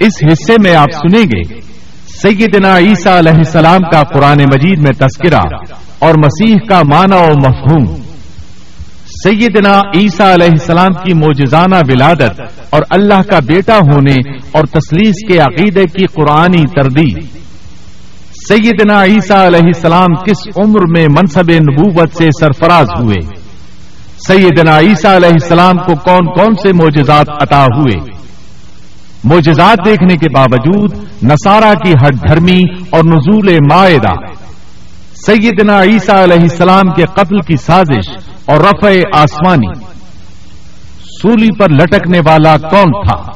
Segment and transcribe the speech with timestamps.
[0.00, 1.60] اس حصے میں آپ سنیں گے،
[2.22, 5.40] سیدنا عیسیٰ علیہ السلام کا قرآن مجید میں تذکرہ
[5.98, 7.96] اور مسیح کا معنی و مفہوم۔
[9.24, 12.40] سیدنا عیسیٰ علیہ السلام کی موجزانہ ولادت
[12.70, 14.14] اور اللہ کا بیٹا ہونے
[14.52, 17.22] اور تسلیس کے عقیدے کی قرآنی تردید۔
[18.48, 23.36] سیدنا عیسیٰ علیہ السلام کس عمر میں منصب نبوت سے سرفراز ہوئے؟
[24.28, 28.09] سیدنا عیسیٰ علیہ السلام کو کون کون سے موجزات عطا ہوئے؟
[29.24, 32.60] موجزات دیکھنے کے باوجود نصارہ کی ہٹ دھرمی
[32.90, 34.12] اور نزول معاہدہ
[35.26, 38.08] سیدنا عیسیٰ علیہ السلام کے قتل کی سازش
[38.46, 39.84] اور رفع آسمانی
[41.22, 43.32] سولی پر لٹکنے والا کون تھا؟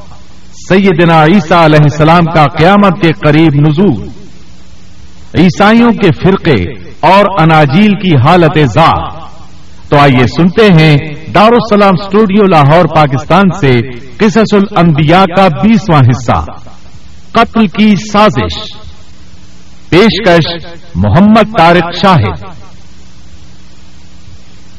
[0.69, 4.07] سیدنا عیسیٰ علیہ السلام کا قیامت کے قریب نزول۔
[5.37, 6.63] عیسائیوں کے فرقے
[6.99, 9.13] اور اناجیل کی حالت ذات
[9.89, 10.97] تو آئیے سنتے ہیں
[11.33, 16.51] دارالسلام اسٹوڈیو لاہور، پاکستان سے قصص الانبیاء کا بیسواں حصہ،
[17.31, 18.73] قتل کی سازش۔
[19.89, 22.43] پیشکش محمد طارق شاہد۔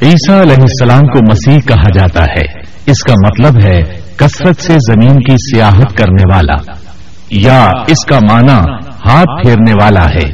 [0.03, 2.45] عیسیٰ علیہ السلام کو مسیح کہا جاتا ہے۔
[2.87, 6.73] اس کا مطلب ہے کثرت سے زمین کی سیاحت کرنے والا۔
[7.31, 10.31] یا اس کا معنی ہاتھ پھیرنے والا ہے۔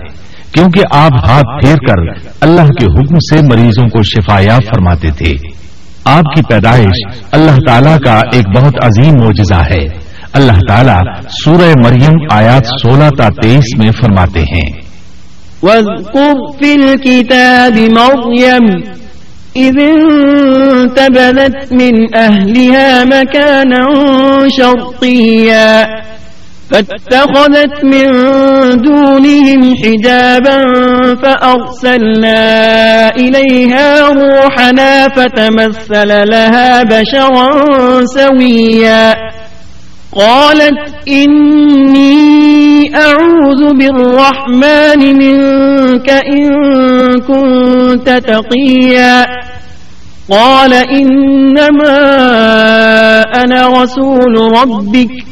[0.52, 5.51] کیونکہ آپ ہاتھ پھیر کر اللہ کے حکم سے مریضوں کو شفایاب فرماتے تھے۔
[6.04, 9.86] آپ کی پیدائش اللہ تعالیٰ کا ایک بہت عظیم معجزہ ہے۔
[10.32, 11.02] اللہ تعالیٰ
[11.44, 14.82] سورہ مریم آیات سولہ تا تیئیس میں فرماتے ہیں۔
[15.62, 18.82] وَاذْكُرْ فِي الْكِتَابِ مَرْيَمْ
[19.58, 21.72] إِذِ انْتَبَذَتْ
[26.72, 28.06] فاتخذت من
[28.82, 30.58] دونهم حجابا
[31.22, 32.40] فأرسلنا
[33.16, 37.50] إليها روحنا فتمثل لها بشرا
[38.04, 39.14] سويا.
[40.16, 46.50] قالت إني أعوذ بالرحمن منك إن
[47.20, 49.26] كنت تقيا.
[50.30, 51.98] قال إنما
[53.44, 55.31] أنا رسول ربك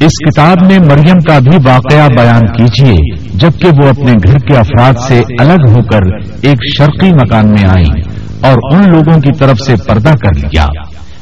[0.00, 2.96] اس کتاب میں مریم کا بھی واقعہ بیان کیجیے
[3.34, 8.00] جبکہ وہ اپنے گھر کے افراد سے الگ ہو کر ایک شرقی مکان میں آئیں
[8.40, 10.66] اور ان لوگوں کی طرف سے پردہ کر لیا۔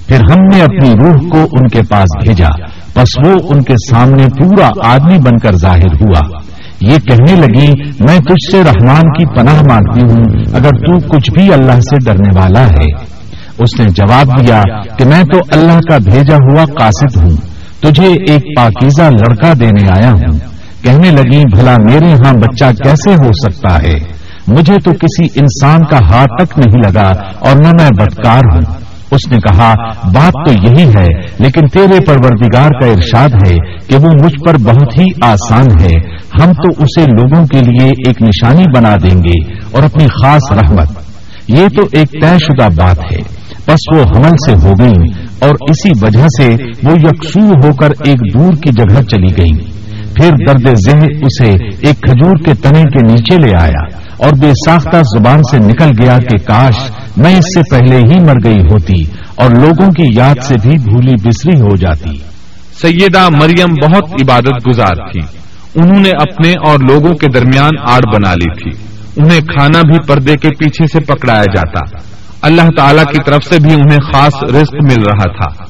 [0.07, 2.49] پھر ہم نے اپنی روح کو ان کے پاس بھیجا
[2.97, 6.39] بس وہ ان کے سامنے پورا آدمی بن کر ظاہر ہوا۔
[6.81, 11.53] یہ کہنے لگی میں تجھ سے رحمان کی پناہ مانگتی ہوں، اگر تو کچھ بھی
[11.53, 12.93] اللہ سے ڈرنے والا ہے۔
[13.59, 14.63] اس نے جواب دیا
[14.99, 17.54] کہ میں تو اللہ کا بھیجا ہوا قاصد ہوں۔
[17.85, 20.39] تجھے ایک پاکیزہ لڑکا دینے آیا ہوں۔
[20.83, 24.15] کہنے لگی، بھلا میرے ہاں بچہ کیسے ہو سکتا ہے؟
[24.47, 29.33] مجھے تو کسی انسان کا ہاتھ تک نہیں لگا اور نہ میں بدکار ہوں۔ اس
[29.33, 29.75] نے کہا،
[30.05, 33.55] بات تو یہی ہے، لیکن تیرے پروردگار کا ارشاد ہے
[33.89, 35.95] کہ وہ مجھ پر بہت ہی آسان ہے۔
[36.43, 40.89] ہم تو اسے لوگوں کے لیے ایک نشانی بنا دیں گے اور اپنی خاص رحمت۔
[41.49, 45.91] یہ تو ایک طے شدہ بات ہے۔ بس وہ حمل سے ہو گئی اور اسی
[46.03, 46.49] وجہ سے
[46.83, 49.75] وہ یکسو ہو کر ایک دور کی جگہ چلی گئی
[50.15, 51.51] پھر درد ذہن اسے
[51.87, 56.19] ایک کھجور کے تنے کے نیچے لے آیا اور بے ساختہ زبان سے نکل گیا
[56.19, 59.03] کہ کاش میں اس سے پہلے ہی مر گئی ہوتی
[59.35, 62.19] اور لوگوں کی یاد سے بھی بھولی بسری ہو جاتی۔
[62.83, 65.21] سیدہ مریم بہت عبادت گزار تھی۔
[65.75, 68.83] انہوں نے اپنے اور لوگوں کے درمیان آڑ بنا لی تھی۔
[69.17, 72.14] انہیں کھانا بھی پردے کے پیچھے سے پکڑایا جاتا۔
[72.45, 75.65] اللہ تعالی کی طرف سے بھی انہیں خاص رزق مل رہا تھا۔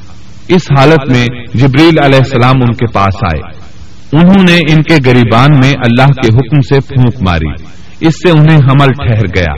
[0.48, 3.60] اس حالت میں جبریل علیہ السلام ان کے پاس آئے۔
[4.12, 7.64] انہوں نے ان کے گریبان میں اللہ کے حکم سے پھونک ماری۔
[8.00, 9.52] اس سے انہیں حمل ٹھہر گیا۔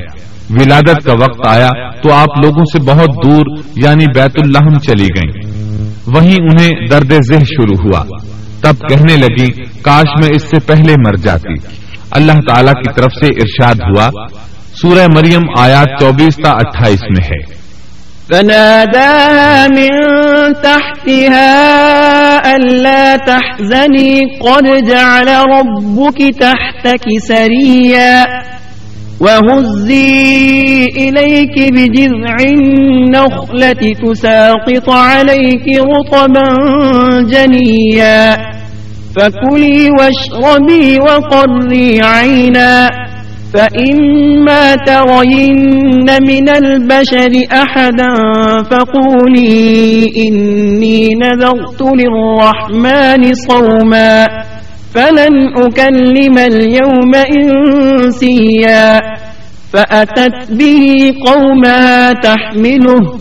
[0.50, 1.68] ولادت کا وقت آیا
[2.02, 5.52] تو آپ لوگوں سے بہت دور یعنی بیت الحم چلی گئیں۔
[6.06, 8.04] وہیں انہیں درد ذہ شروع ہوا۔
[8.60, 9.46] تب کہنے لگی
[9.82, 11.52] کاش میں اس سے پہلے مر جاتی۔
[12.10, 14.08] اللہ تعالی کی طرف سے ارشاد ہوا
[14.80, 17.56] سورہ مریم آیات چوبیس تا اٹھائیس میں ہے۔
[18.30, 19.92] فناداها من
[20.62, 21.52] تحتها
[22.54, 28.26] ألا تحزني قد جعل ربك تحتك سريا
[29.20, 36.48] وهزي إليك بجذع النخلة تساقط عليك رطبا
[37.30, 38.36] جنيا
[39.16, 42.90] فكلي واشربي وقري عينا
[43.54, 48.14] فإما ترين من البشر أحدا
[48.70, 54.26] فقولي إني نذرت للرحمن صوما
[54.94, 59.00] فلن أكلم اليوم إنسيا
[59.72, 63.18] فأتت به قومها تحمله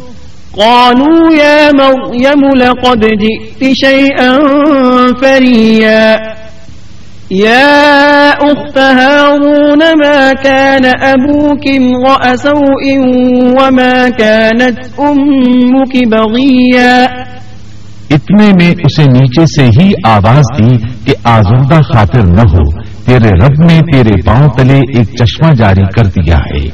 [0.58, 4.38] قالوا يا مريم لقد جئت شيئا
[5.22, 6.18] فريا
[7.32, 12.98] يا أخت هارون ما كان أبوك امرأ سوء
[13.60, 17.06] وما كانت أمك بغيا
[18.10, 23.64] اتنے میں اسے نیچے سے ہی آواز دی کہ آزردہ خاطر نہ ہو، تیرے رب
[23.64, 26.68] نے تیرے پاؤں تلے ایک چشمہ جاری کر دیا ہے۔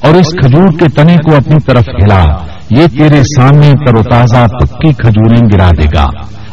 [0.00, 2.24] اور اس کھجور کے تنے کو اپنی طرف ہلا،
[2.70, 6.06] یہ تیرے سامنے تر و تازہ پکی کھجوریں گرا دے گا۔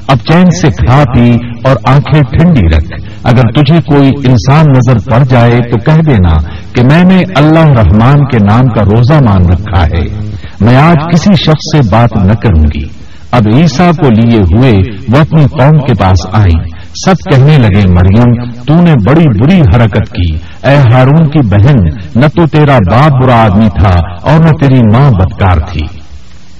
[0.08, 1.32] اب چین سے کھا پی
[1.64, 6.34] اور آنکھیں ٹھنڈی رکھ۔ اگر تجھے کوئی انسان نظر پڑ جائے تو کہہ دینا
[6.74, 10.28] کہ میں نے اللہ رحمان کے نام کا روزہ مان رکھا ہے۔
[10.62, 14.72] میں آج کسی شخص سے بات نہ کروں گی۔ اب عیسا کو لیے ہوئے
[15.10, 20.10] وہ اپنی قوم کے پاس آئی سب کہنے لگے، مریم، تو نے بڑی بری حرکت
[20.10, 24.80] کی۔ اے ہارون کی بہن، نہ تو تیرا باپ برا آدمی تھا اور نہ تیری
[24.94, 25.97] ماں بدکار تھی۔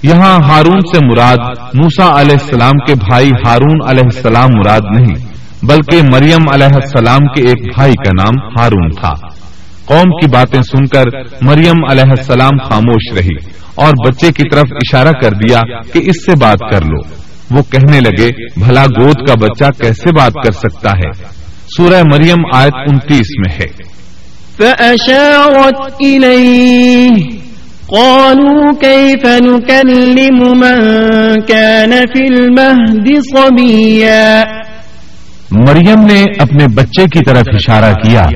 [0.02, 1.36] یہاں ہارون سے مراد
[1.74, 5.26] موسا علیہ السلام کے بھائی ہارون علیہ السلام مراد نہیں،
[5.62, 9.12] بلکہ مریم علیہ السلام کے ایک بھائی کا نام ہارون تھا۔
[9.84, 11.04] قوم کی باتیں سن کر
[11.40, 15.60] مریم علیہ السلام خاموش رہی اور بچے کی طرف اشارہ کر دیا
[15.92, 17.18] کہ اس سے بات کر لو۔
[17.50, 18.30] وہ کہنے لگے،
[18.64, 21.24] بھلا گود کا بچہ کیسے بات کر سکتا ہے؟
[21.76, 23.66] سورہ مریم آیت انتیس میں ہے۔
[24.56, 26.02] فأشارت
[27.88, 30.80] قالوا كيف نكلم من
[31.40, 34.42] كان في المهد صبيا؟
[35.50, 38.28] مریم نے اپنے بچے کی طرف اشارہ کیا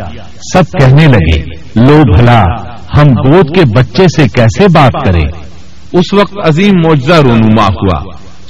[0.54, 1.40] سب کہنے لگے
[1.76, 2.42] لو بھلا
[2.96, 5.28] ہم گود کے بچے سے کیسے بات کریں؟
[5.92, 8.02] اس وقت عظیم معجزہ رونما ہوا۔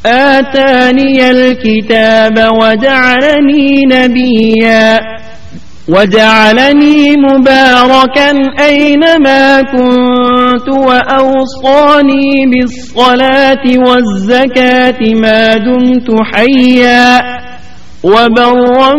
[0.06, 5.00] آتاني الكتاب وجعلني نبيا.
[5.90, 8.32] وجعلني مباركا
[8.66, 17.22] أينما كنت وأوصاني بالصلاة والزكاة ما دمت حيا.
[18.04, 18.94] وبرا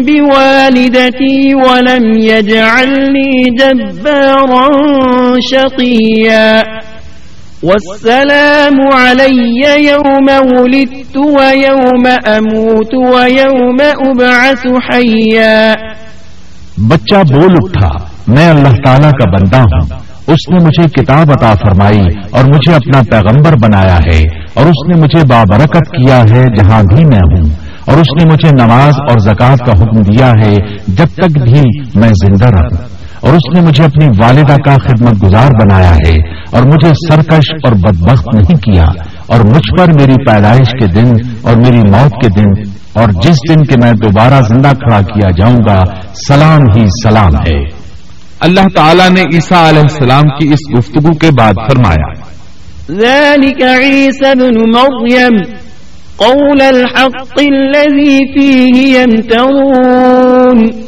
[0.00, 4.68] بوالدتي ولم يجعلني جبارا
[5.40, 6.62] شقيا.
[7.62, 10.26] والسلام علي يوم
[10.58, 15.74] ولدت ويوم أموت ويوم أبعث حيا.
[16.88, 17.88] بچہ بول اٹھا،
[18.26, 22.00] میں اللہ تعالیٰ کا بندہ ہوں۔ اس نے مجھے کتاب عطا فرمائی
[22.30, 24.20] اور مجھے اپنا پیغمبر بنایا ہے
[24.54, 27.50] اور اس نے مجھے بابرکت کیا ہے جہاں بھی میں ہوں۔
[27.84, 30.54] اور اس نے مجھے نماز اور زکوٰۃ کا حکم دیا ہے
[30.86, 31.60] جب تک بھی
[31.94, 36.14] میں زندہ رہوں۔ اور اس نے مجھے اپنی والدہ کا خدمت گزار بنایا ہے
[36.50, 38.86] اور مجھے سرکش اور بدبخت نہیں کیا
[39.26, 43.64] اور مجھ پر میری پیدائش کے دن اور میری موت کے دن اور جس دن
[43.64, 45.84] کے میں دوبارہ زندہ کھڑا کیا جاؤں گا
[46.28, 47.88] سلام ہی سلام ہے۔
[48.40, 52.28] اللہ تعالیٰ نے عیسیٰ علیہ السلام کی اس گفتگو کے بعد فرمایا
[52.90, 55.36] ذلك عيسى بن مريم
[56.16, 60.87] قول الحق الذي فيه يمترون۔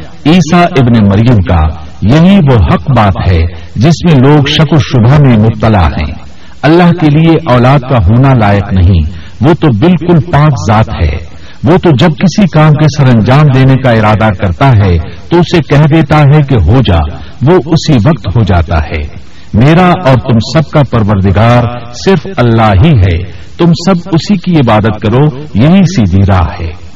[0.25, 1.61] عیسیٰ ابن مریم کا
[2.01, 3.41] یہی وہ حق بات ہے
[3.75, 6.13] جس میں لوگ شک و شبہ میں مبتلا ہیں۔
[6.61, 9.09] اللہ کے لیے اولاد کا ہونا لائق نہیں،
[9.41, 11.17] وہ تو بالکل پاک ذات ہے۔
[11.63, 14.97] وہ تو جب کسی کام کے سر انجام دینے کا ارادہ کرتا ہے
[15.29, 16.97] تو اسے کہہ دیتا ہے کہ ہو جا،
[17.41, 21.63] وہ اسی وقت ہو جاتا ہے۔ میرا اور تم سب کا پروردگار
[22.05, 26.90] صرف اللہ ہی ہے۔ تم سب اسی کی عبادت کرو، یہی سیدھی راہ ہے۔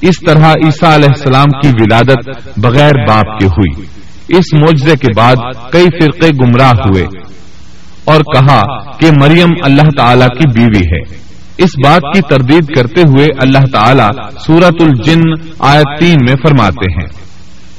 [0.00, 3.86] اس طرح عیسیٰ علیہ السلام کی ولادت بغیر باپ کے ہوئی۔
[4.28, 5.36] اس معجزے کے بعد
[5.72, 7.06] کئی فرقے گمراہ ہوئے
[8.04, 11.24] اور کہا کہ مریم اللہ تعالی کی بیوی ہے۔
[11.58, 15.20] اس بات کی تردید کرتے ہوئے اللہ تعالی سورت الجن
[15.58, 17.24] آیت تین میں فرماتے ہیں۔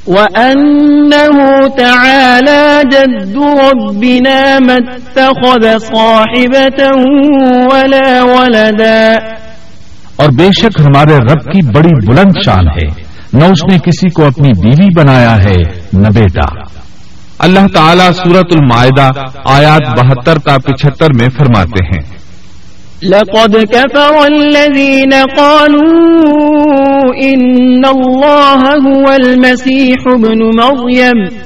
[0.07, 6.91] وَأَنَّهُ تَعَالَى جَدُّ رَبِّنَا مَتَّخَذَ صَاحِبَةً
[7.73, 9.15] وَلَا وَلَدًا
[10.15, 14.25] اور بے شک ہمارے رب کی بڑی بلند شان ہے۔ نہ اس نے کسی کو
[14.25, 16.59] اپنی بیوی بنایا ہے، نہ بیٹا۔
[17.39, 19.09] اللہ تعالیٰ سورت المائدہ
[19.45, 22.15] آیات بہتر تا پچہتر میں فرماتے ہیں۔
[23.03, 26.25] لقد كفر الذين قالوا
[27.25, 31.45] إن الله هو المسيح ابن مريم۔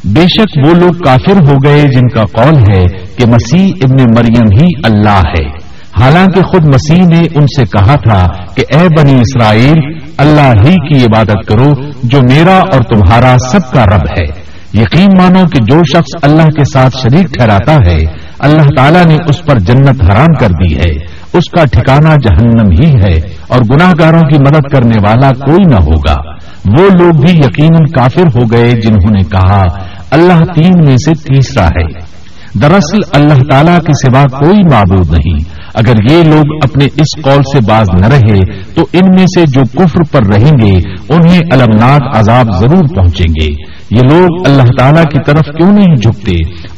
[0.05, 2.85] بے شک وہ لوگ کافر ہو گئے جن کا قول ہے
[3.17, 8.29] کہ مسیح ابن مریم ہی اللہ ہے۔ حالانکہ خود مسیح نے ان سے کہا تھا
[8.55, 13.87] کہ اے بنی اسرائیل، اللہ ہی کی عبادت کرو جو میرا اور تمہارا سب کا
[13.87, 14.42] رب ہے۔
[14.75, 17.99] یقین مانو کہ جو شخص اللہ کے ساتھ شریک ٹھہراتا ہے،
[18.39, 22.91] اللہ تعالیٰ نے اس پر جنت حرام کر دی ہے۔ اس کا ٹھکانہ جہنم ہی
[22.91, 26.17] ہے اور گناہ گاروں کی مدد کرنے والا کوئی نہ ہوگا۔
[26.65, 29.63] وہ لوگ بھی یقیناً کافر ہو گئے جنہوں نے کہا،
[30.11, 32.12] اللہ تین میں سے تیسرا ہے۔
[32.55, 35.39] دراصل اللہ تعالیٰ کے سوا کوئی معبود نہیں۔
[35.75, 39.61] اگر یہ لوگ اپنے اس قول سے باز نہ رہے، تو ان میں سے جو
[39.61, 40.75] کفر پر رہیں گے،
[41.09, 43.49] انہیں المناک عذاب ضرور پہنچیں گے۔
[43.91, 46.33] یہ لوگ اللہ تعالیٰ کی طرف کیوں نہیں جھکتے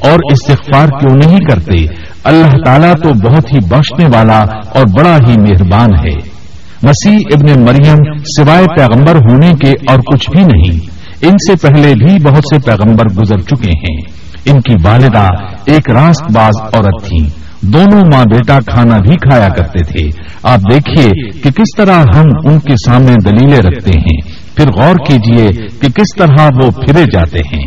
[0.09, 1.87] اور استغفار کیوں نہیں کرتے؟
[2.25, 4.41] اللہ تعالیٰ تو بہت ہی بخشنے والا
[4.75, 6.35] اور بڑا ہی مہربان ہے۔
[6.83, 10.79] مسیح ابن مریم سوائے پیغمبر ہونے کے اور کچھ بھی نہیں،
[11.23, 15.27] ان سے پہلے بھی بہت سے پیغمبر گزر چکے ہیں۔ ان کی والدہ
[15.67, 17.29] ایک راست باز عورت تھی۔
[17.61, 20.09] دونوں ماں بیٹا کھانا بھی کھایا کرتے تھے۔
[20.43, 24.21] آپ دیکھیے کہ کس طرح ہم ان کے سامنے دلیلیں رکھتے ہیں۔
[24.57, 25.49] پھر غور کیجیے
[25.81, 27.67] کہ کس طرح وہ پھرے جاتے ہیں۔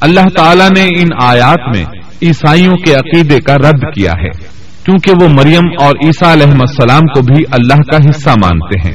[0.00, 1.84] اللہ تعالیٰ نے ان آیات میں
[2.22, 4.52] عیسائیوں کے عقیدے کا رد کیا ہے۔
[4.84, 8.94] کیونکہ وہ مریم اور عیسیٰ علیہ السلام کو بھی اللہ کا حصہ مانتے ہیں۔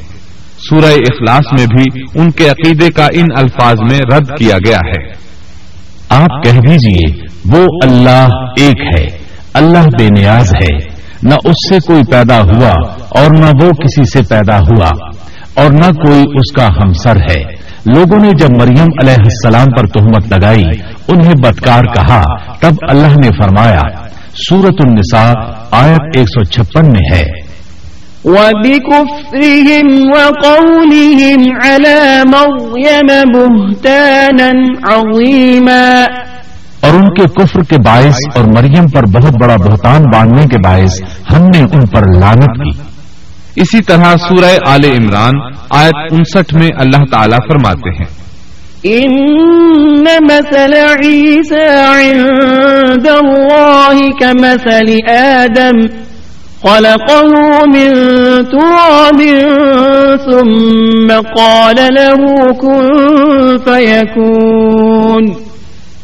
[0.70, 5.12] سورہ اخلاص میں بھی ان کے عقیدے کا ان الفاظ میں رد کیا گیا ہے۔
[6.08, 9.18] آپ کہہ دیجیے وہ اللہ ایک ہے،
[9.54, 12.70] اللہ بے نیاز ہے۔ نہ اس سے کوئی پیدا ہوا
[13.08, 14.90] اور نہ وہ کسی سے پیدا ہوا،
[15.54, 20.32] اور نہ کوئی اس کا ہمسر ہے۔ لوگوں نے جب مریم علیہ السلام پر تہمت
[20.32, 20.64] لگائی،
[21.08, 22.22] انہیں بدکار کہا،
[22.60, 24.08] تب اللہ نے فرمایا
[24.48, 25.32] سورت النساء
[25.70, 27.48] آیت ایک سو چھپن میں ہے۔
[28.24, 34.50] وبكفرهم وقولهم على مريم بهتانا
[34.94, 36.04] عظيما
[36.80, 41.02] اور ان کے کفر کے باعث اور مریم پر بہت بڑا بہتان باندھنے کے باعث
[41.32, 42.82] ہم نے ان پر لانت کی۔
[43.56, 45.34] اسی طرح سورہ آل عمران
[45.70, 48.18] آیت انسٹھ میں اللہ تعالیٰ فرماتے ہیں۔
[48.82, 49.14] ان
[50.20, 51.68] مثل عیسى
[52.00, 55.86] عند الله كمثل آدم،
[56.68, 57.94] خلقه من
[58.44, 59.22] تراب
[60.24, 62.86] ثم قال له كن
[63.64, 65.47] فيكون۔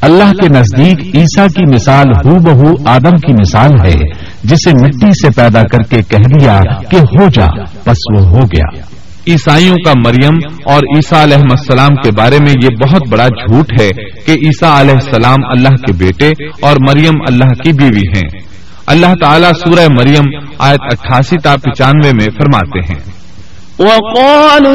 [0.04, 4.00] اللہ کے نزدیک عیسیٰ کی مثال ہو بہو آدم کی مثال ہے،
[4.44, 7.46] جسے مٹی سے پیدا کر کے کہہ دیا کہ ہو جا
[7.86, 8.80] بس وہ ہو گیا۔
[9.28, 10.34] عیسائیوں کا مریم
[10.64, 13.90] اور عیسیٰ علیہ السلام کے بارے میں یہ بہت بڑا جھوٹ ہے
[14.26, 16.30] کہ عیسیٰ علیہ السلام اللہ کے بیٹے
[16.62, 18.38] اور مریم اللہ کی بیوی ہیں۔
[18.86, 23.24] اللہ تعالیٰ سورہ مریم آیت اٹھاسی تا پچانوے میں فرماتے ہیں۔
[23.78, 24.74] وقالوا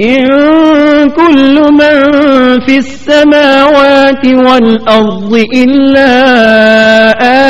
[0.00, 0.26] إن
[1.10, 1.96] كل من
[2.66, 6.12] في السماوات والأرض إلا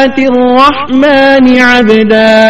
[0.05, 2.49] آتي الرحمن عبدا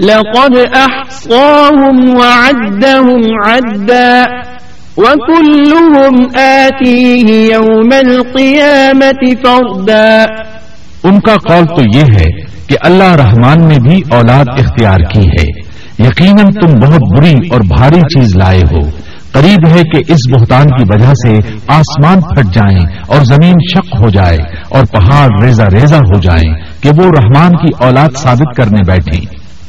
[0.00, 4.24] لقد أحصاهم وعدهم عدا
[4.96, 10.24] وكلهم آتيه يوم القيامة فردا
[11.04, 12.30] ان کا قول تو یہ ہے
[12.66, 15.66] کہ اللہ رحمان نے بھی اولاد اختیار کی ہے۔
[15.98, 20.84] یقیناً تم بہت بری اور بھاری چیز لائے ہو۔ قریب ہے کہ اس بہتان کی
[20.94, 26.18] وجہ سے آسمان پھٹ جائیں اور زمین شک ہو جائے اور پہاڑ ریزا ریزا ہو
[26.18, 29.20] جائیں کہ وہ رحمان کی اولاد ثابت کرنے بیٹھے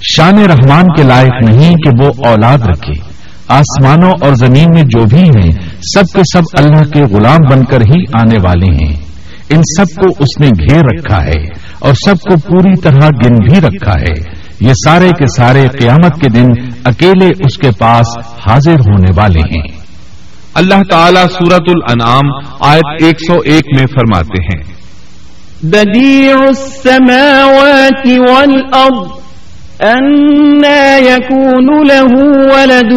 [0.02, 2.94] شان رحمان کے لائق نہیں کہ وہ اولاد رکھے۔
[3.48, 5.52] آسمانوں اور زمین میں جو بھی ہیں،
[5.96, 8.96] سب کے سب اللہ کے غلام بن کر ہی آنے والے ہیں۔
[9.50, 11.44] ان سب کو اس نے گھیر رکھا ہے
[11.80, 16.30] اور سب کو پوری طرح گن بھی رکھا ہے۔ یہ سارے کے سارے قیامت کے
[16.30, 19.77] دن اکیلے اس کے پاس حاضر ہونے والے ہیں۔
[20.53, 22.29] اللہ تعالیٰ سورت الانعام
[22.60, 24.77] آیت ایک سو ایک میں فرماتے ہیں۔
[25.63, 29.17] بدیع السماوات والارض
[29.79, 32.21] أنا يكون له
[32.54, 32.91] ولد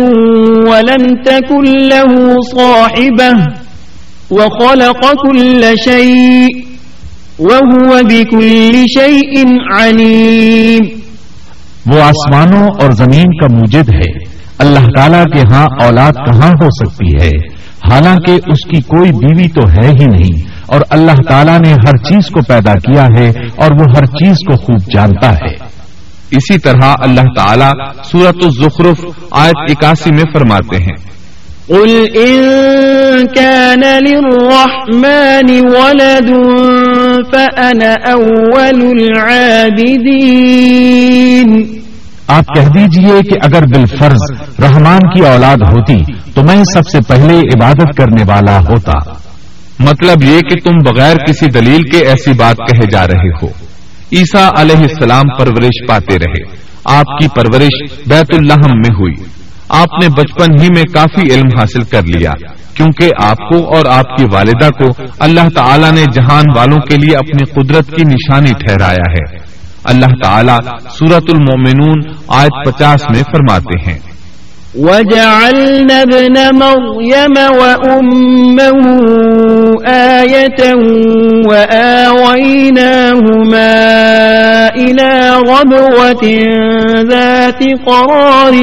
[0.68, 3.44] ولم تكن له صاحبه
[4.30, 6.46] وخلق كل شيء
[7.38, 9.44] وهو بكل شيء
[9.76, 11.09] عليم۔
[11.86, 14.24] وہ آسمانوں اور زمین کا موجد ہے۔
[14.58, 17.60] اللہ تعالیٰ کے ہاں اولاد کہاں ہو سکتی ہے؟
[17.92, 22.30] حالانکہ اس کی کوئی بیوی تو ہے ہی نہیں۔ اور اللہ تعالیٰ نے ہر چیز
[22.30, 25.54] کو پیدا کیا ہے اور وہ ہر چیز کو خوب جانتا ہے۔
[26.30, 27.72] اسی طرح اللہ تعالیٰ
[28.04, 31.19] سورت الزخرف آیت اکاسی میں فرماتے ہیں۔
[31.70, 32.46] قل إن
[33.26, 36.30] كان للرحمن ولد
[37.32, 41.78] فأنا أول العابدين.
[42.26, 45.96] آپ کہہ دیجیے کہ اگر بالفرض رحمان کی اولاد ہوتی
[46.34, 48.98] تو میں سب سے پہلے عبادت کرنے والا ہوتا۔
[49.78, 53.46] مطلب یہ کہ تم بغیر کسی دلیل کے ایسی بات کہے جا رہے ہو۔
[54.12, 56.42] عیسیٰ علیہ السلام پرورش پاتے رہے۔
[56.84, 59.39] آپ کی پرورش بیت الحم میں ہوئی۔
[59.70, 62.30] آپ نے بچپن ہی میں کافی علم حاصل کر لیا،
[62.74, 67.16] کیونکہ آپ کو اور آپ کی والدہ کو اللہ تعالیٰ نے جہان والوں کے لیے
[67.16, 69.36] اپنی قدرت کی نشانی ٹھہرایا ہے۔
[69.84, 70.58] اللہ تعالیٰ
[70.90, 73.98] سورت المومنون آیت پچاس میں فرماتے ہیں۔
[74.78, 78.82] وجعلنا ابن مريم وأمه
[79.90, 80.60] آية
[81.50, 82.30] وآويناهما
[84.78, 85.12] إلى
[85.48, 86.24] ربوة
[87.10, 88.54] ذات قرار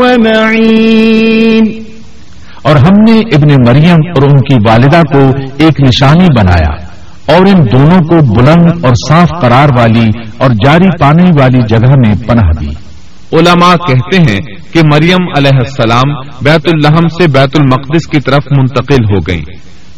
[0.00, 1.64] ومعين.
[2.62, 6.94] اور ہم نے ابن مریم اور ان کی والدہ کو ایک نشانی بنایا
[7.26, 12.14] اور ان دونوں کو بلند اور صاف قرار والی اور جاری پانے والی جگہ میں
[12.28, 12.70] پناہ دی۔
[13.32, 14.40] علماء کہتے ہیں
[14.74, 16.10] کہ مریم علیہ السلام
[16.42, 19.42] بیت الحم سے بیت المقدس کی طرف منتقل ہو گئیں۔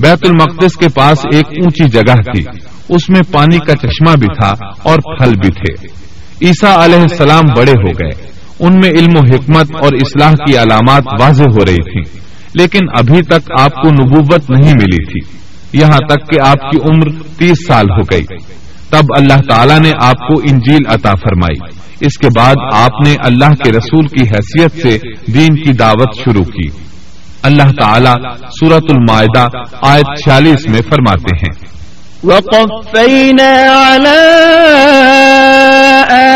[0.00, 2.44] بیت المقدس کے پاس ایک اونچی جگہ تھی۔
[2.88, 5.86] اس میں پانی کا چشمہ بھی تھا اور پھل بھی تھے۔
[6.46, 11.02] عیسیٰ علیہ السلام بڑے ہو گئے۔ ان میں علم و حکمت اور اصلاح کی علامات
[11.20, 12.18] واضح ہو رہی تھی
[12.54, 15.36] لیکن ابھی تک آپ کو نبوت نہیں ملی تھی۔
[15.80, 18.24] یہاں تک کہ آپ کی عمر تیس سال ہو گئی۔
[18.90, 23.44] تب اللہ تعالیٰ نے آپ کو انجیل عطا فرمائی۔ اس کے بعد آپ نے اللہ
[23.44, 24.98] کے رسول کی حیثیت سے
[25.32, 26.68] دین کی دعوت شروع کی۔
[27.42, 28.10] اللہ تعالی
[28.60, 29.48] سورت المائدہ
[29.82, 31.66] آیت چھیالیس میں فرماتے ہیں۔
[32.24, 34.18] وقفينا على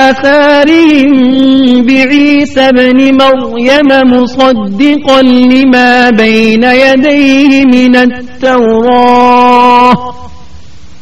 [0.09, 9.94] آثارهم بعيسى بن مريم مصدقا لما بين يديه من التوراة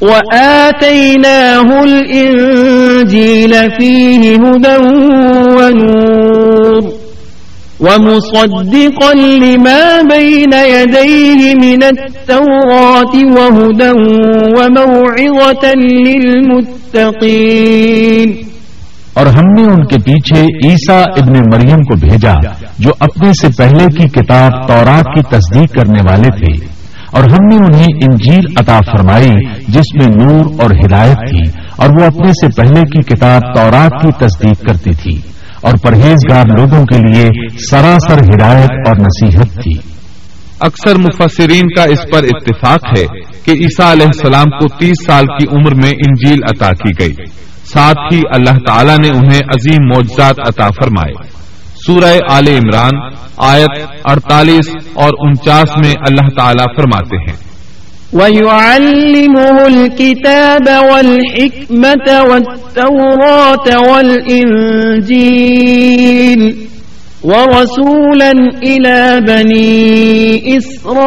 [0.00, 4.76] وآتيناه الإنجيل فيه هدى
[5.58, 6.82] ونور
[7.80, 13.90] ومصدقا لما بين يديه من التوراة وهدى
[14.58, 15.64] وموعظة
[16.94, 18.28] للمتقين
[19.14, 22.34] اور ہم نے ان کے پیچھے عیسیٰ ابن مریم کو بھیجا
[22.78, 26.77] جو اپنے سے پہلے کی کتاب تورات کی تصدیق کرنے والے تھے۔
[27.10, 29.30] اور ہم نے انہیں انجیل عطا فرمائی،
[29.68, 34.08] جس میں نور اور ہدایت تھی، اور وہ اپنے سے پہلے کی کتاب تورات کی
[34.18, 35.18] تصدیق کرتی تھی۔
[35.60, 37.28] اور پرہیزگار لوگوں کے لیے
[37.70, 39.72] سراسر ہدایت اور نصیحت تھی۔
[40.60, 43.04] اکثر مفسرین کا اس پر اتفاق ہے
[43.44, 47.24] کہ عیسیٰ علیہ السلام کو تیس سال کی عمر میں انجیل عطا کی گئی۔
[47.72, 51.37] ساتھ ہی اللہ تعالیٰ نے انہیں عظیم معجزات عطا فرمائے۔
[51.88, 52.96] سورہ آل عمران
[53.36, 57.36] آیت اڑتالیس اور انچاس میں اللہ تعالیٰ فرماتے ہیں۔
[58.12, 64.28] ويعلمه الكتاب والحكمة والتوراة والإنجيل
[67.24, 70.98] ورسولا إلى بني إسرائيل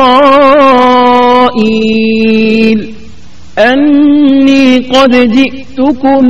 [3.57, 6.21] أني قد جئتكم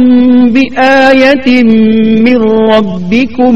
[0.50, 1.48] بآية
[2.28, 2.40] من
[2.74, 3.56] ربكم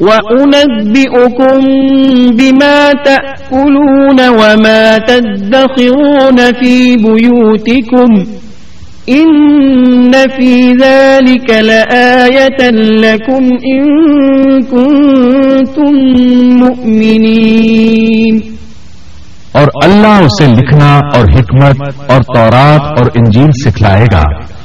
[0.00, 1.60] وأنبئكم
[2.36, 8.24] بما تأكلون وما تدخرون في بيوتكم
[9.08, 13.82] إن في ذلك لآية لكم إن
[14.62, 15.92] كنتم
[16.64, 18.40] مؤمنين
[19.52, 24.22] اور اللہ اسے لکھنا اور حکمت اور تورات اور انجیل سکھلائے گا۔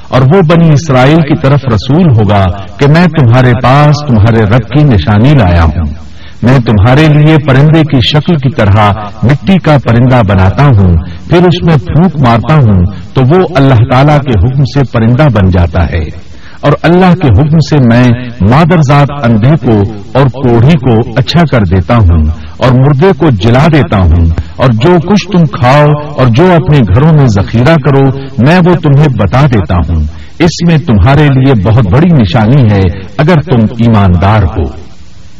[0.09, 2.45] اور وہ بنی اسرائیل کی طرف رسول ہوگا
[2.77, 6.09] کہ میں تمہارے پاس تمہارے رب کی نشانی لایا ہوں۔
[6.43, 8.91] میں تمہارے لیے پرندے کی شکل کی طرح
[9.23, 10.93] مٹی کا پرندہ بناتا ہوں،
[11.29, 15.49] پھر اس میں پھونک مارتا ہوں تو وہ اللہ تعالی کے حکم سے پرندہ بن
[15.49, 16.29] جاتا ہے۔
[16.61, 18.09] اور اللہ کے حکم سے میں
[18.49, 19.81] مادرزاد اندھے کو
[20.13, 22.25] اور کوڑھی کو اچھا کر دیتا ہوں۔
[22.59, 27.13] اور مردے کو جلا دیتا ہوں اور جو کچھ تم کھاؤ اور جو اپنے گھروں
[27.13, 30.03] میں ذخیرہ کرو، میں وہ تمہیں بتا دیتا ہوں۔
[30.39, 34.89] اس میں تمہارے لیے بہت بڑی نشانی ہے اگر تم ایماندار ہو۔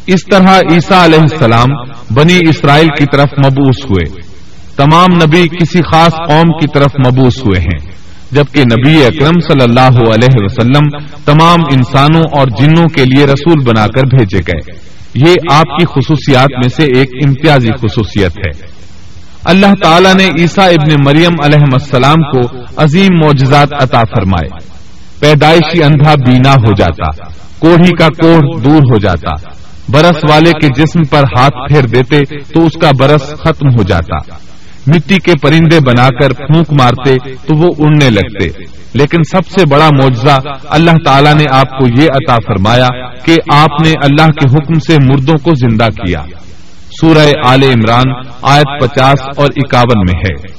[0.07, 1.67] اس طرح عیسیٰ علیہ السلام
[2.13, 4.29] بنی اسرائیل کی طرف مبوس ہوئے۔
[4.77, 7.91] تمام نبی کسی خاص قوم کی طرف مبوس ہوئے ہیں،
[8.31, 13.87] جبکہ نبی اکرم صلی اللہ علیہ وسلم تمام انسانوں اور جنوں کے لیے رسول بنا
[13.87, 18.79] کر بھیجے گئے۔ یہ آپ کی خصوصیات میں سے ایک امتیازی خصوصیت ہے۔
[19.45, 22.41] اللہ تعالیٰ نے عیسیٰ ابن مریم علیہ السلام کو
[22.77, 24.49] عظیم معجزات عطا فرمائے۔
[25.19, 27.23] پیدائشی اندھا بینا ہو جاتا،
[27.59, 32.19] کوڑھی کا کوڑ دور ہو جاتا۔ برس والے کے جسم پر ہاتھ پھیر دیتے
[32.53, 34.48] تو اس کا برس ختم ہو جاتا۔
[34.87, 39.89] مٹی کے پرندے بنا کر پھونک مارتے تو وہ اڑنے لگتے۔ لیکن سب سے بڑا
[40.01, 40.39] معجزہ
[40.69, 42.87] اللہ تعالیٰ نے آپ کو یہ عطا فرمایا
[43.25, 46.21] کہ آپ نے اللہ کے حکم سے مردوں کو زندہ کیا۔
[47.01, 48.11] سورہ آل عمران
[48.41, 50.58] آیت پچاس اور اکاون میں ہے۔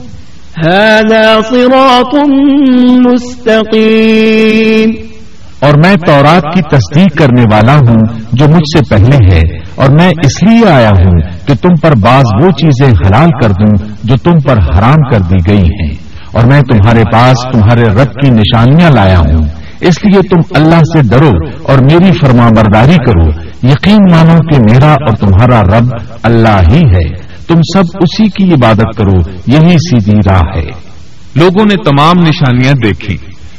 [0.67, 2.15] هذا صراط
[3.07, 4.89] مستقيم.
[5.59, 9.41] اور میں تورات کی تصدیق کرنے والا ہوں جو مجھ سے پہلے ہے،
[9.75, 13.87] اور میں اس لیے آیا ہوں کہ تم پر بعض وہ چیزیں حلال کر دوں
[14.03, 15.93] جو تم پر حرام کر دی گئی ہیں۔
[16.31, 19.43] اور میں تمہارے پاس تمہارے رب کی نشانیاں لایا ہوں۔
[19.81, 21.31] اس لیے تم اللہ سے ڈرو
[21.63, 23.29] اور میری فرما برداری کرو۔
[23.67, 25.87] یقین مانو کہ میرا اور تمہارا رب
[26.23, 30.91] اللہ ہی ہے۔ تم سب اسی کی عبادت کرو، یہی سیدھی راہ ہے۔
[31.35, 33.17] لوگوں نے تمام نشانیاں دیکھی،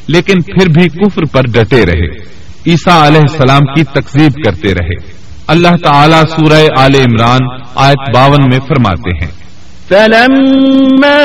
[0.08, 2.32] لیکن پھر بھی کفر پر ڈٹے رہے۔
[2.66, 8.60] عیسیٰ علیہ السلام کی تقزیب کرتے رہے۔ اللہ تعالی سورہ آل عمران آیت باون میں
[8.68, 9.42] فرماتے ہیں۔
[9.88, 11.18] فلما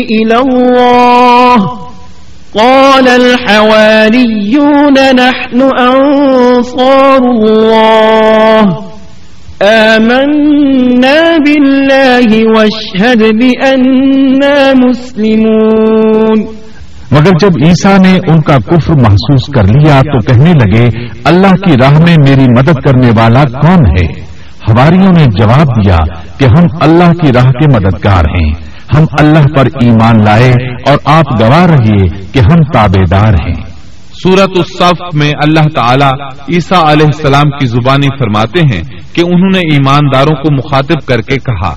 [0.00, 1.85] إلى الله
[2.56, 8.74] قال الحواريون نحن أنصار الله.
[9.60, 16.40] آمنا بالله واشهد بأننا مسلمون.
[17.10, 20.88] مگر جب عیسیٰ نے ان کا کفر محسوس کر لیا تو کہنے لگے،
[21.24, 24.26] اللہ کی راہ میں میری مدد کرنے والا کون ہے؟
[24.68, 25.96] ہماریوں نے جواب دیا
[26.38, 30.52] کہ ہم اللہ کی راہ کے مددگار ہیں۔ ہم اللہ پر ایمان لائے
[30.88, 33.62] اور آپ گواہ رہیے کہ ہم تابے دار ہیں۔
[34.22, 36.12] سورت الصف میں اللہ تعالیٰ
[36.48, 38.82] عیسیٰ علیہ السلام کی زبانی فرماتے ہیں
[39.14, 41.74] کہ انہوں نے ایمانداروں کو مخاطب کر کے کہا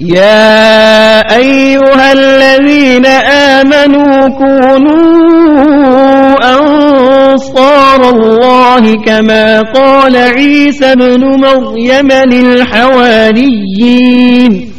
[0.00, 14.73] يا أيها الذين آمنوا كونوا أنصار الله كما قال عيسى بن مريم للحواريين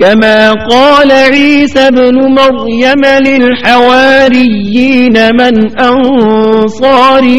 [0.00, 4.56] كما قال عيسى بن مريم للحواريين
[5.36, 7.38] من أنصاري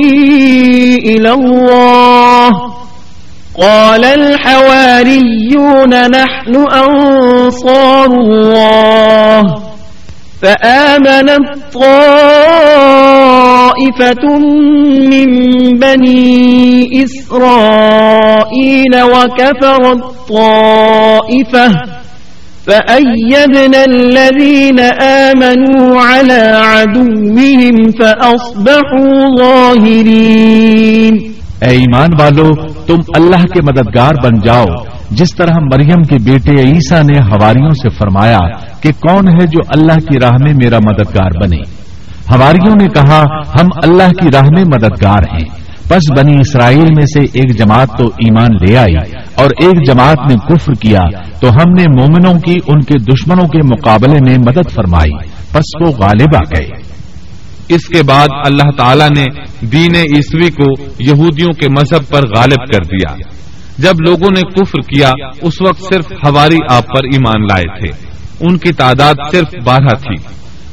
[1.06, 2.50] إلى الله
[3.62, 9.44] قال الحواريون نحن أنصار الله
[10.42, 11.98] فآمنت طائفة
[15.12, 15.30] من
[15.80, 22.01] بني إسرائيل وكفرت طائفة
[22.66, 31.18] فأيدنا الذين آمنوا على عدوهم فأصبحوا ظاهرين
[31.62, 32.50] اے ایمان والو،
[32.88, 34.66] تم اللہ کے مددگار بن جاؤ۔
[35.12, 38.40] جس طرح مریم کے بیٹے عیسیٰ نے ہواریوں سے فرمایا
[38.82, 41.82] کہ کون ہے جو اللہ کی راہ میں میرا مددگار بنے؟
[42.36, 43.24] ہواریوں نے کہا،
[43.62, 45.61] ہم اللہ کی راہ میں مددگار ہیں۔
[45.92, 48.96] بس بنی اسرائیل میں سے ایک جماعت تو ایمان لے آئی
[49.36, 51.00] اور ایک جماعت نے کفر کیا
[51.42, 55.92] تو ہم نے مومنوں کی ان کے دشمنوں کے مقابلے میں مدد فرمائی، پس وہ
[56.04, 56.68] غالب آ گئے۔
[57.70, 59.26] اس کے بعد اللہ تعالیٰ نے
[59.68, 63.16] دین عیسوی کو یہودیوں کے مذہب پر غالب کر دیا۔
[63.78, 68.08] جب لوگوں نے کفر کیا، اس وقت صرف ہواری آپ پر ایمان لائے تھے۔
[68.40, 70.16] ان کی تعداد صرف بارہ تھی۔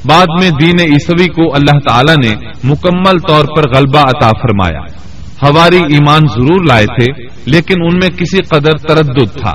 [0.04, 5.07] بعد میں دین عیسوی کو اللہ تعالیٰ نے مکمل طور پر غلبہ عطا فرمایا۔
[5.42, 9.54] ہواری ایمان ضرور لائے تھے، لیکن ان میں کسی قدر تردد تھا۔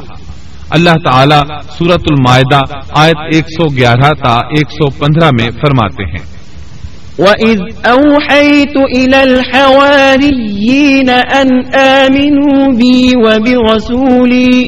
[0.70, 1.42] اللہ تعالیٰ
[1.78, 2.60] سورت المائدہ
[2.96, 6.34] آیت ایک سو گیارہ تا ایک سو پندرہ میں فرماتے ہیں۔
[7.20, 14.68] وَإِذْ أَوْحَيْتُ إِلَى الْحَوَارِيِّينَ أَنْ آمِنُوا بِي وَبِرَسُولِي،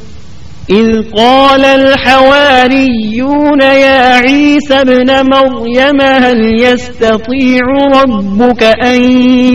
[0.69, 7.61] إذ قال الحواريون يا عيسى ابن مريم هل يستطيع
[7.93, 9.01] ربك أن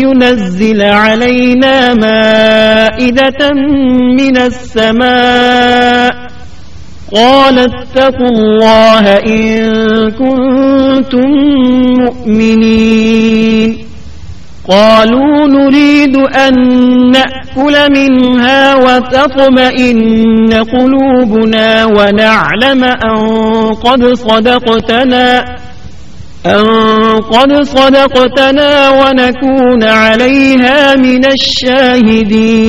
[0.01, 3.51] ينزل علينا مائدة
[4.19, 6.13] من السماء؟
[7.15, 11.31] قال اتقوا الله إن كنتم
[11.99, 13.79] مؤمنين.
[14.69, 16.55] قالوا نريد أن
[17.11, 23.19] نأتي نأكل منها وتطمئن قلوبنا ونعلم أن
[23.75, 25.45] قد صدقتنا،
[26.47, 26.65] أن
[27.21, 32.69] قد صدقتنا ونكون عليها من الشاهدين.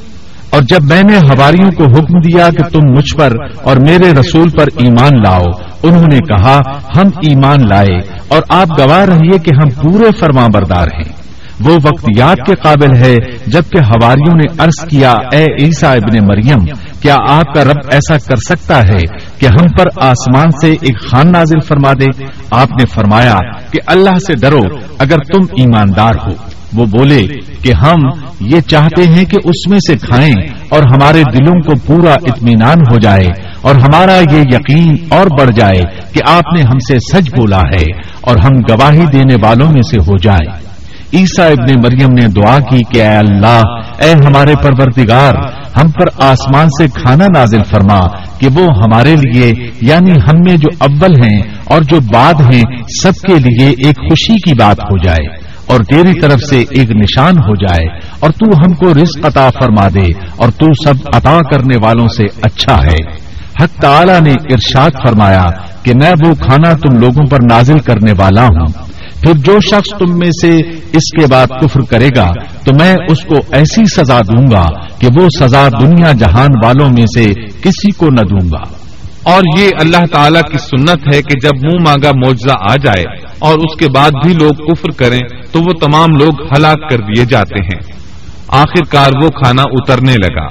[0.51, 3.33] اور جب میں نے ہواریوں کو حکم دیا کہ تم مجھ پر
[3.63, 5.43] اور میرے رسول پر ایمان لاؤ،
[5.83, 6.59] انہوں نے کہا،
[6.95, 11.21] ہم ایمان لائے اور آپ گواہ رہیے کہ ہم پورے فرما بردار ہیں۔
[11.63, 13.15] وہ وقت یاد کے قابل ہے
[13.47, 16.59] جبکہ ہواریوں نے عرض کیا، اے عیسیٰ ابن مریم،
[17.01, 18.99] کیا آپ کا رب ایسا کر سکتا ہے
[19.39, 23.37] کہ ہم پر آسمان سے ایک خان نازل فرما دے؟ آپ نے فرمایا
[23.71, 24.61] کہ اللہ سے ڈرو
[24.99, 27.27] اگر تم ایماندار ہو۔ وہ بولے
[27.63, 27.97] کہ ہم
[28.39, 30.33] یہ چاہتے ہیں کہ اس میں سے کھائیں
[30.69, 33.27] اور ہمارے دلوں کو پورا اطمینان ہو جائے
[33.61, 37.91] اور ہمارا یہ یقین اور بڑھ جائے کہ آپ نے ہم سے سچ بولا ہے
[38.21, 40.71] اور ہم گواہی دینے والوں میں سے ہو جائے۔
[41.13, 43.61] عیسیٰ ابن مریم نے دعا کی کہ اے اللہ،
[44.03, 45.33] اے ہمارے پرورتگار
[45.77, 47.99] ہم پر آسمان سے کھانا نازل فرما
[48.39, 52.63] کہ وہ ہمارے لیے یعنی ہم میں جو اول ہیں اور جو بعد ہیں،
[53.01, 55.40] سب کے لیے ایک خوشی کی بات ہو جائے۔
[55.71, 59.87] اور تیری طرف سے ایک نشان ہو جائے اور تو ہم کو رزق عطا فرما
[59.87, 63.31] دے اور تو سب عطا کرنے والوں سے اچھا ہے۔
[63.63, 65.43] حق تعالی نے ارشاد فرمایا
[65.83, 70.17] کہ میں وہ کھانا تم لوگوں پر نازل کرنے والا ہوں۔ پھر جو شخص تم
[70.17, 70.57] میں سے
[70.93, 72.31] اس کے بعد کفر کرے گا
[72.65, 74.65] تو میں اس کو ایسی سزا دوں گا
[74.99, 78.75] کہ وہ سزا دنیا جہان والوں میں سے کسی کو نہ دوں گا۔
[79.23, 83.53] اور یہ اللہ تعالی کی سنت ہے کہ جب منہ مانگا معجزہ آ جائے اور
[83.53, 85.19] اس کے بعد بھی لوگ کفر کریں
[85.51, 88.01] تو وہ تمام لوگ ہلاک کر دیے جاتے ہیں۔
[88.47, 90.45] آخر کار وہ کھانا اترنے لگا۔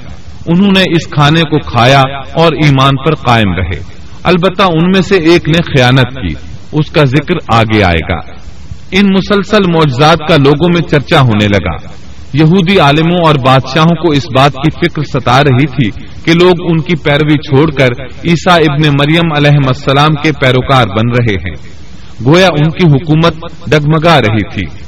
[0.47, 2.01] انہوں نے اس کھانے کو کھایا
[2.33, 3.79] اور ایمان پر قائم رہے۔
[4.23, 6.33] البتہ ان میں سے ایک نے خیانت کی۔
[6.71, 8.19] اس کا ذکر آگے آئے گا۔
[8.91, 12.01] ان مسلسل معجزات کا لوگوں میں چرچا ہونے لگا۔
[12.33, 15.89] یہودی عالموں اور بادشاہوں کو اس بات کی فکر ستا رہی تھی
[16.25, 21.11] کہ لوگ ان کی پیروی چھوڑ کر عیسیٰ ابن مریم علیہ السلام کے پیروکار بن
[21.19, 21.80] رہے ہیں۔
[22.25, 23.33] گویا ان کی حکومت
[23.67, 24.79] ڈگمگا رہی تھی۔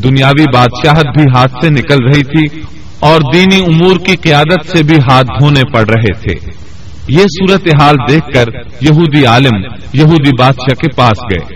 [0.00, 2.60] دنیاوی بادشاہت بھی ہاتھ سے نکل رہی تھی
[3.00, 6.50] اور دینی امور کی قیادت سے بھی ہاتھ دھونے پڑ رہے تھے۔
[7.08, 8.44] یہ صورتحال دیکھ کر
[8.80, 11.54] یہودی عالم، یہودی بادشاہ کے پاس گئے۔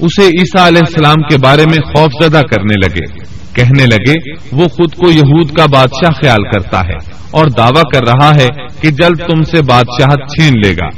[0.00, 4.94] اسے عیسیٰ علیہ السلام کے بارے میں خوف زدہ کرنے لگے۔ کہنے لگے، وہ خود
[4.94, 8.48] کو یہود کا بادشاہ خیال کرتا ہے اور دعویٰ کر رہا ہے
[8.80, 10.88] کہ جلد تم سے بادشاہت چھین لے گا۔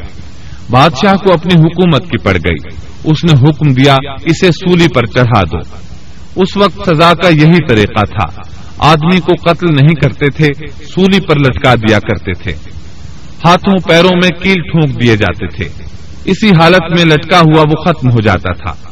[0.70, 5.42] بادشاہ کو اپنی حکومت کی پڑ گئی۔ اس نے حکم دیا، اسے سولی پر چڑھا
[5.42, 5.59] دو۔
[6.42, 8.40] اس وقت سزا کا یہی طریقہ تھا۔
[8.79, 12.53] آدمی کو قتل نہیں کرتے تھے، سولی پر لٹکا دیا کرتے تھے۔
[13.45, 15.69] ہاتھوں پیروں میں کیل ٹھونک دیے جاتے تھے۔
[16.25, 18.88] اسی حالت میں لٹکا ہوا وہ ختم ہو جاتا تھا۔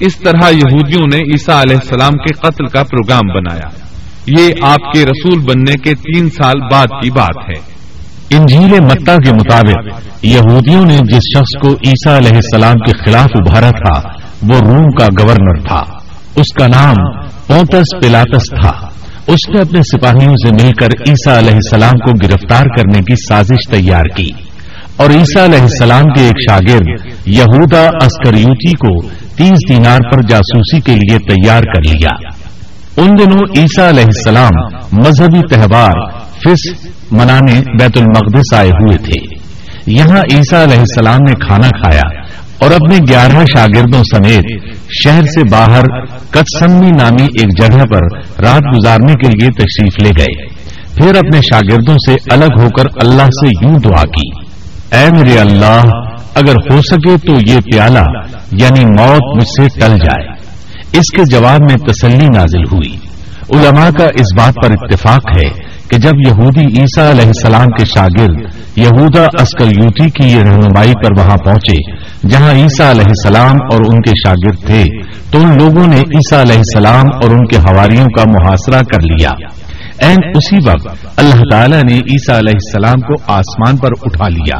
[0.00, 3.86] اس طرح یہودیوں نے عیسیٰ علیہ السلام کے قتل کا پروگرام بنایا۔
[4.26, 7.75] یہ آپ کے رسول بننے کے تین سال بعد کی بات ہے۔
[8.30, 13.70] انجیل متا کے مطابق یہودیوں نے جس شخص کو عیسیٰ علیہ السلام کے خلاف ابھارا
[13.70, 14.08] تھا،
[14.42, 15.82] وہ روم کا گورنر تھا۔
[16.36, 16.94] اس کا نام
[17.46, 18.72] پونتس پلاتس تھا۔
[19.26, 23.70] اس نے اپنے سپاہیوں سے مل کر عیسیٰ علیہ السلام کو گرفتار کرنے کی سازش
[23.70, 24.28] تیار کی۔
[24.96, 30.92] اور عیسیٰ علیہ السلام کے ایک شاگرد یہودا اسکریوتی کو تیس دینار پر جاسوسی کے
[30.92, 32.30] لیے تیار کر لیا۔
[32.96, 39.46] ان دنوں عیسیٰ علیہ السلام مذہبی تہوار فس منانے بیت المقدس آئے ہوئے تھے۔
[39.86, 42.20] یہاں عیسیٰ علیہ السلام نے کھانا کھایا
[42.58, 45.82] اور اپنے گیارہ شاگردوں سمیت شہر سے باہر
[46.30, 50.46] کتسمی نامی ایک جگہ پر رات گزارنے کے لیے تشریف لے گئے۔
[50.94, 54.30] پھر اپنے شاگردوں سے الگ ہو کر اللہ سے یوں دعا کی،
[54.96, 55.82] اے میرے اللہ،
[56.34, 58.04] اگر ہو سکے تو یہ پیالہ
[58.52, 60.28] یعنی موت، مجھ سے ٹل جائے۔
[60.92, 63.06] اس کے جواب میں تسلی نازل ہوئی۔
[63.50, 68.40] علماء کا اس بات پر اتفاق ہے کہ جب یہودی عیسیٰ علیہ السلام کے شاگرد
[68.76, 71.92] یہودا اسکل یوتی کی یہ رہنمائی پر وہاں پہنچے،
[72.28, 74.84] جہاں عیسیٰ علیہ السلام اور ان کے شاگرد تھے،
[75.30, 79.30] تو ان لوگوں نے عیسیٰ علیہ السلام اور ان کے حواریوں کا محاصرہ کر لیا۔
[79.98, 84.58] این اسی وقت اللہ تعالی نے عیسیٰ علیہ السلام کو آسمان پر اٹھا لیا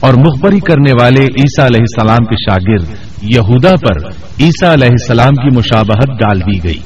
[0.00, 4.08] اور مخبری کرنے والے عیسیٰ علیہ السلام کے شاگرد یہودا پر
[4.40, 6.78] عیسیٰ علیہ السلام کی مشابہت ڈال دی گئی۔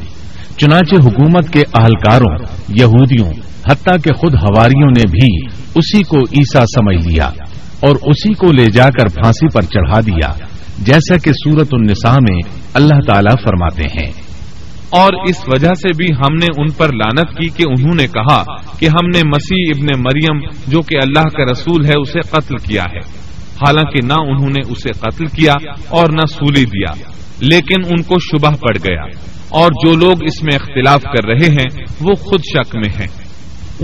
[0.56, 2.36] چنانچہ حکومت کے اہلکاروں،
[2.68, 3.32] یہودیوں
[3.70, 7.26] حتیٰ کہ خود ہواریوں نے بھی اسی کو عیسیٰ سمجھ لیا
[7.80, 10.32] اور اسی کو لے جا کر پھانسی پر چڑھا دیا،
[10.78, 12.38] جیسا کہ سورت النساء میں
[12.74, 14.12] اللہ تعالی فرماتے ہیں۔
[14.90, 18.42] اور اس وجہ سے بھی ہم نے ان پر لانت کی کہ انہوں نے کہا
[18.78, 22.82] کہ ہم نے مسیح ابن مریم جو کہ اللہ کا رسول ہے، اسے قتل کیا
[22.82, 22.98] ہے۔
[23.54, 25.52] حالانکہ نہ انہوں نے اسے قتل کیا
[25.88, 26.94] اور نہ سولی دیا،
[27.40, 29.02] لیکن ان کو شبہ پڑ گیا۔
[29.48, 33.21] اور جو لوگ اس میں اختلاف کر رہے ہیں، وہ خود شک میں ہیں۔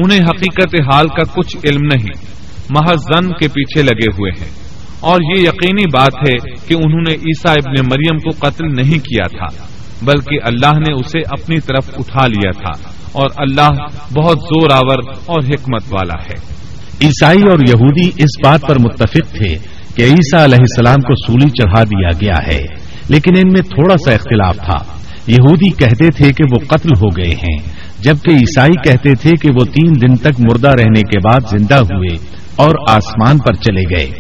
[0.05, 2.39] انہیں حقیقت حال کا کچھ علم نہیں،
[2.71, 4.69] محض زن کے پیچھے لگے ہوئے ہیں۔
[5.01, 9.27] اور یہ یقینی بات ہے کہ انہوں نے عیسیٰ ابن مریم کو قتل نہیں کیا
[9.27, 9.65] تھا،
[10.03, 13.71] بلکہ اللہ نے اسے اپنی طرف اٹھا لیا تھا۔ اور اللہ
[14.13, 16.59] بہت زور آور اور حکمت والا ہے۔
[17.05, 19.59] عیسائی اور یہودی اس بات پر متفق تھے
[19.95, 22.63] کہ عیسیٰ علیہ السلام کو سولی چڑھا دیا گیا ہے،
[23.09, 27.35] لیکن ان میں تھوڑا سا اختلاف تھا۔ یہودی کہتے تھے کہ وہ قتل ہو گئے
[27.35, 31.75] ہیں۔ جبکہ عیسائی کہتے تھے کہ وہ تین دن تک مردہ رہنے کے بعد زندہ
[31.75, 32.17] ہوئے
[32.57, 34.11] اور آسمان پر چلے گئے۔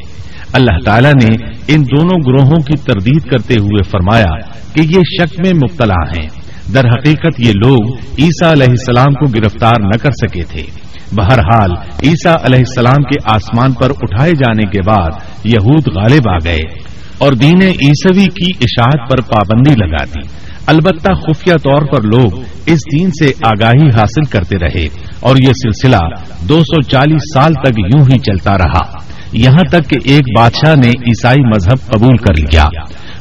[0.53, 1.35] اللہ تعالیٰ نے
[1.69, 4.41] ان دونوں گروہوں کی تردید کرتے ہوئے فرمایا
[4.75, 6.29] کہ یہ شک میں مبتلا ہیں۔
[6.75, 10.63] در حقیقت یہ لوگ عیسیٰ علیہ السلام کو گرفتار نہ کر سکے تھے۔
[11.13, 11.71] بہرحال
[12.03, 15.11] عیسیٰ علیہ السلام کے آسمان پر اٹھائے جانے کے بعد
[15.45, 16.83] یہود غالب آ گئے
[17.19, 22.79] اور دین عیسوی کی اشاعت پر پابندی لگا دی۔ البتہ خفیہ طور پر لوگ اس
[22.93, 24.87] دین سے آگاہی حاصل کرتے رہے
[25.21, 25.97] اور یہ سلسلہ
[26.49, 28.99] دو سو چالیس سال تک یوں ہی چلتا رہا۔
[29.33, 32.65] یہاں تک کہ ایک بادشاہ نے عیسائی مذہب قبول کر لیا۔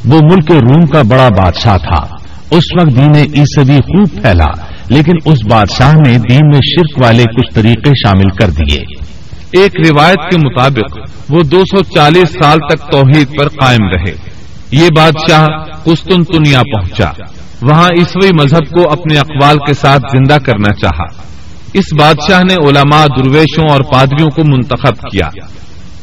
[0.05, 2.15] وہ ملک روم کا بڑا بادشاہ تھا۔
[2.51, 4.51] اس وقت دین عیسوی خوب پھیلا،
[4.89, 8.79] لیکن اس بادشاہ نے دین میں شرک والے کچھ طریقے شامل کر دیے۔
[9.51, 10.97] ایک روایت کے مطابق
[11.29, 14.26] وہ دو سو چالیس سال تک توحید پر قائم رہے۔
[14.71, 15.45] یہ بادشاہ
[15.83, 17.11] قسطنطنیہ پہنچا۔
[17.61, 21.21] وہاں عیسوی مذہب کو اپنے اقوال کے ساتھ زندہ کرنا چاہا۔
[21.73, 25.29] اس بادشاہ نے علماء، درویشوں اور پادریوں کو منتخب کیا۔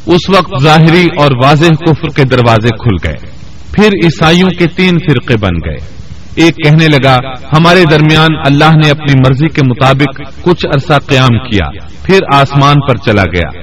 [0.06, 3.30] اس وقت ظاہری اور واضح کفر کے دروازے کھل گئے۔
[3.72, 5.94] پھر عیسائیوں کے تین فرقے بن گئے۔
[6.34, 7.16] ایک کہنے لگا،
[7.56, 12.96] ہمارے درمیان اللہ نے اپنی مرضی کے مطابق کچھ عرصہ قیام کیا، پھر آسمان پر
[12.96, 13.60] چلا گیا۔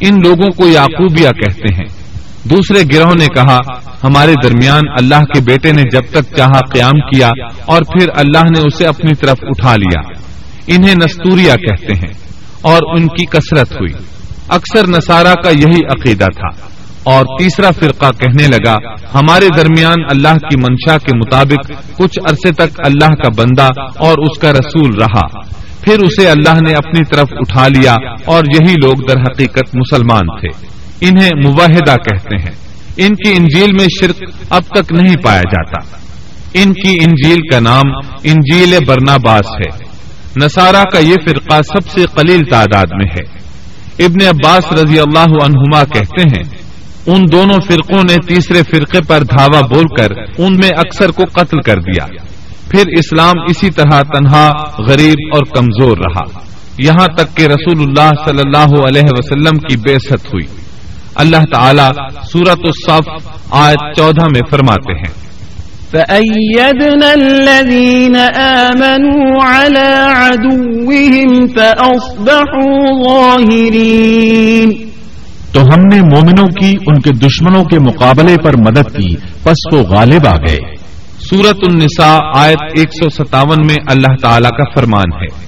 [0.00, 1.97] ان لوگوں کو یعقوبیہ کہتے ہیں۔
[2.44, 3.58] دوسرے گروہ نے کہا،
[4.04, 7.28] ہمارے درمیان اللہ کے بیٹے نے جب تک چاہا قیام کیا
[7.66, 10.00] اور پھر اللہ نے اسے اپنی طرف اٹھا لیا۔
[10.66, 12.12] انہیں نستوریا کہتے ہیں
[12.62, 13.92] اور ان کی کثرت ہوئی۔
[14.48, 18.74] اکثر نصارہ کا یہی عقیدہ تھا۔ اور تیسرا فرقہ کہنے لگا،
[19.14, 24.38] ہمارے درمیان اللہ کی منشا کے مطابق کچھ عرصے تک اللہ کا بندہ اور اس
[24.38, 25.40] کا رسول رہا۔
[25.80, 30.77] پھر اسے اللہ نے اپنی طرف اٹھا لیا اور یہی لوگ در حقیقت مسلمان تھے۔
[31.00, 35.96] انہیں مواحدہ کہتے ہیں۔ ان کی انجیل میں شرک اب تک نہیں پایا جاتا۔
[36.54, 37.90] ان کی انجیل کا نام
[38.24, 39.88] انجیل برناباس ہے۔
[40.44, 43.38] نصارہ کا یہ فرقہ سب سے قلیل تعداد میں ہے۔
[44.04, 46.42] ابن عباس رضی اللہ عنہما کہتے ہیں،
[47.06, 51.60] ان دونوں فرقوں نے تیسرے فرقے پر دھاوا بول کر ان میں اکثر کو قتل
[51.60, 52.06] کر دیا۔
[52.70, 56.40] پھر اسلام اسی طرح تنہا، غریب اور کمزور رہا۔
[56.78, 60.67] یہاں تک کہ رسول اللہ صلی اللہ علیہ وسلم کی بے ست ہوئی۔
[61.18, 61.92] اللہ تعالی
[62.32, 65.28] سورت الصف آیت چودہ میں فرماتے ہیں۔
[65.90, 74.72] فأيدنا الذين آمنوا على عدوهم فأصبحوا ظاهرين۔
[75.52, 79.78] تو ہم نے مومنوں کی ان کے دشمنوں کے مقابلے پر مدد کی پس وہ
[79.78, 80.58] غالب آ گئے۔
[81.30, 85.47] سورت النساء آیت ایک سو ستاون میں اللہ تعالی کا فرمان ہے۔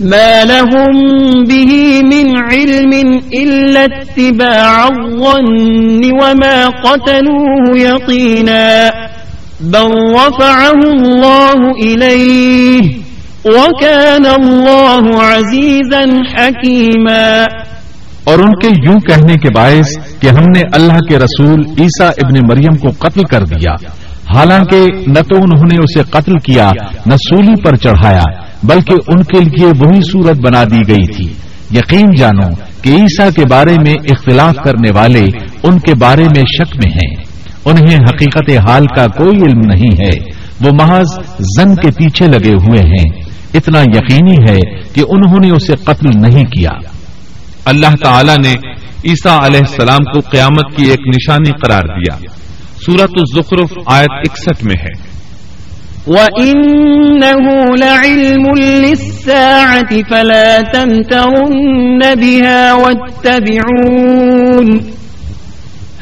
[0.00, 0.92] مَا لَهُمْ
[1.48, 1.72] بِهِ
[2.02, 8.88] مِنْ عِلْمٍ إِلَّا اتِّبَاعَ الظَّنِّ وَمَا قَتَلُوهُ يَقِينًا
[9.60, 12.86] بَلْ رَفَعَهُ اللَّهُ إِلَيْهِ
[13.44, 17.44] وَكَانَ اللَّهُ عَزِيزًا حَكِيمًا
[18.24, 22.46] اور ان کے یوں کہنے کے باعث کہ ہم نے اللہ کے رسول عیسیٰ ابن
[22.50, 23.72] مریم کو قتل کر دیا۔
[24.36, 26.70] حالانکہ نہ تو انہوں نے اسے قتل کیا،
[27.06, 31.32] نہ سولی پر چڑھایا۔ بلکہ ان کے لیے وہی صورت بنا دی گئی تھی۔
[31.78, 32.48] یقین جانو
[32.82, 35.24] کہ عیسیٰ کے بارے میں اختلاف کرنے والے
[35.62, 37.16] ان کے بارے میں شک میں ہیں۔
[37.64, 41.06] انہیں حقیقت حال کا کوئی علم نہیں ہے۔ وہ محض
[41.38, 43.22] زن کے پیچھے لگے ہوئے ہیں۔
[43.54, 44.58] اتنا یقینی ہے
[44.92, 46.70] کہ انہوں نے اسے قتل نہیں کیا۔
[47.64, 48.52] اللہ تعالی نے
[49.04, 52.16] عیسیٰ علیہ السلام کو قیامت کی ایک نشانی قرار دیا۔
[52.86, 55.09] سورت الزخرف آیت اکسٹھ میں ہے۔
[56.10, 63.70] وَإِنَّهُ لَعِلْمٌ لِلسَّاعَةِ فَلَا تَمْتَرُنَّ بِهَا وَاتَّبِعُونَ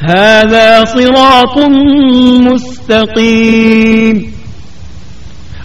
[0.09, 1.69] هَذَا صِرَاطٌ
[2.51, 4.19] مُسْتَقِيمٌ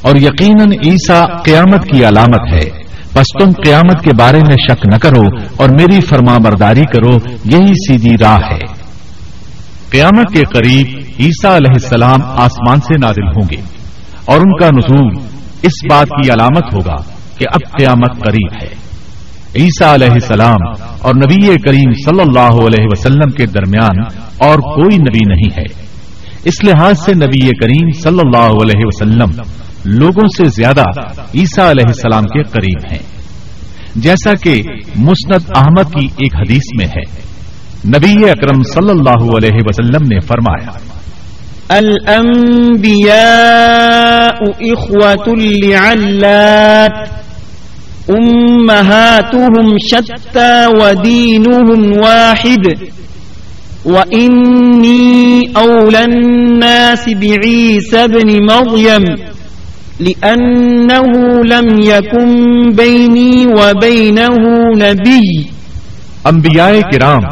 [0.02, 2.70] اور یقیناً عیسیٰ قیامت کی علامت ہے۔
[3.14, 5.22] بس تم قیامت کے بارے میں شک نہ کرو
[5.56, 8.60] اور میری فرما برداری کرو، یہی سیدھی راہ ہے۔
[9.90, 10.86] قیامت کے قریب
[11.20, 13.83] عیسیٰ علیہ السلام آسمان سے نازل ہوں گے۔
[14.24, 15.22] اور ان کا نزول
[15.62, 16.96] اس بات کی علامت ہوگا
[17.38, 18.84] کہ اب قیامت قریب ہے۔
[19.56, 25.34] عیسیٰ علیہ السلام اور نبی کریم صلی اللہ علیہ وسلم کے درمیان اور کوئی نبی
[25.34, 25.84] نہیں ہے۔
[26.44, 29.30] اس لحاظ سے نبی کریم صلی اللہ علیہ وسلم
[29.84, 31.00] لوگوں سے زیادہ
[31.34, 33.14] عیسیٰ علیہ السلام کے قریب ہیں۔
[33.96, 34.62] جیسا کہ
[34.96, 37.22] مسند احمد کی ایک حدیث میں ہے۔
[37.88, 40.93] نبی اکرم صلی اللہ علیہ وسلم نے فرمایا
[41.68, 43.06] الانبیاء
[44.60, 47.24] اخوة لعلات.
[48.08, 52.68] امہاتهم شتا ودینهم واحد.
[53.84, 59.02] وإني أولى الناس بعيسى بن مريم،
[60.00, 65.42] لأنه لم يكن بيني وبينه نبي.
[66.24, 67.22] انبیاء کرام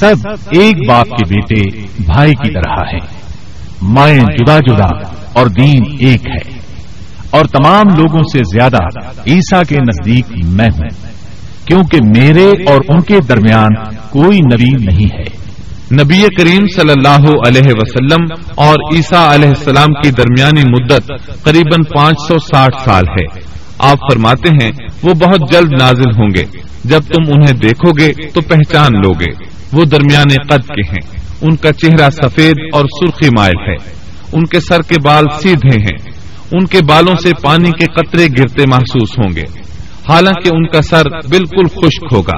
[0.00, 3.13] سب ایک باپ کے بیٹے بھائی کی طرح ہیں۔
[3.84, 4.96] مائیں جدا جدا
[5.32, 6.54] اور دین ایک ہے۔
[7.30, 8.76] اور تمام لوگوں سے زیادہ
[9.26, 10.88] عیسا کے نزدیک میں ہوں،
[11.66, 15.44] کیونکہ میرے اور ان کے درمیان کوئی نبی نہیں ہے۔
[16.02, 18.24] نبی کریم صلی اللہ علیہ وسلم
[18.54, 21.12] اور عیسیٰ علیہ السلام کی درمیانی مدت
[21.42, 23.40] قریب پانچ سو ساٹھ سال ہے۔
[23.78, 24.70] آپ فرماتے ہیں،
[25.02, 26.44] وہ بہت جلد نازل ہوں گے۔
[26.84, 31.56] جب تم انہیں دیکھو گے تو پہچان لو گے۔ وہ درمیانے قد کے ہیں۔ ان
[31.56, 33.90] کا چہرہ سفید اور سرخی مائل ہے۔
[34.32, 36.10] ان کے سر کے بال سیدھے ہیں۔
[36.52, 39.42] ان کے بالوں سے پانی کے قطرے گرتے محسوس ہوں گے۔
[40.08, 42.36] حالانکہ ان کا سر بالکل خشک ہوگا۔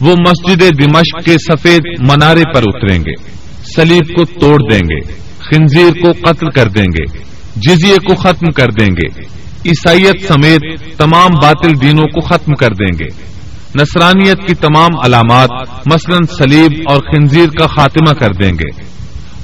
[0.00, 3.30] وہ مسجد دمشق کے سفید منارے پر اتریں گے۔
[3.76, 7.18] سلیب کو توڑ دیں گے۔ خنزیر کو قتل کر دیں گے۔
[7.56, 9.20] جزیے کو ختم کر دیں گے۔
[9.66, 13.37] عیسائیت سمیت تمام باطل دینوں کو ختم کر دیں گے۔
[13.74, 15.50] نصرانیت کی تمام علامات
[15.86, 18.82] مثلا سلیب اور خنزیر کا خاتمہ کر دیں گے۔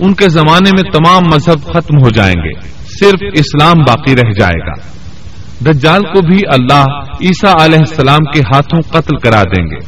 [0.00, 2.68] ان کے زمانے میں تمام مذہب ختم ہو جائیں گے۔
[3.00, 4.72] صرف اسلام باقی رہ جائے گا۔
[5.64, 6.84] دجال کو بھی اللہ
[7.20, 9.78] عیسیٰ علیہ السلام کے ہاتھوں قتل کرا دیں گے۔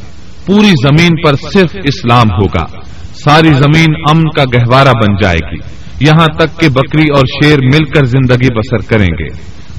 [0.46, 2.80] پوری زمین پر صرف اسلام ہوگا۔
[3.14, 5.58] ساری زمین امن کا گہوارہ بن جائے گی۔
[6.00, 9.28] یہاں تک کہ بکری اور شیر مل کر زندگی بسر کریں گے۔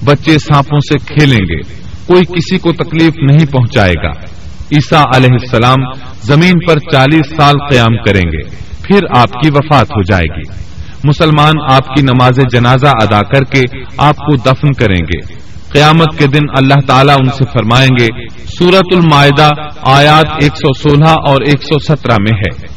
[0.05, 1.61] بچے سانپوں سے کھیلیں گے۔
[2.07, 4.36] کوئی کسی کو تکلیف نہیں پہنچائے گا۔
[4.71, 5.91] عیسیٰ علیہ السلام
[6.21, 8.49] زمین پر چالیس سال قیام کریں گے،
[8.83, 10.67] پھر آپ کی وفات ہو جائے گی۔
[11.03, 13.61] مسلمان آپ کی نماز جنازہ ادا کر کے
[13.97, 15.33] آپ کو دفن کریں گے۔
[15.73, 18.07] قیامت کے دن اللہ تعالیٰ ان سے فرمائیں گے
[18.45, 19.49] سورت المائدہ
[19.83, 22.76] آیات 116 اور 117 میں ہے۔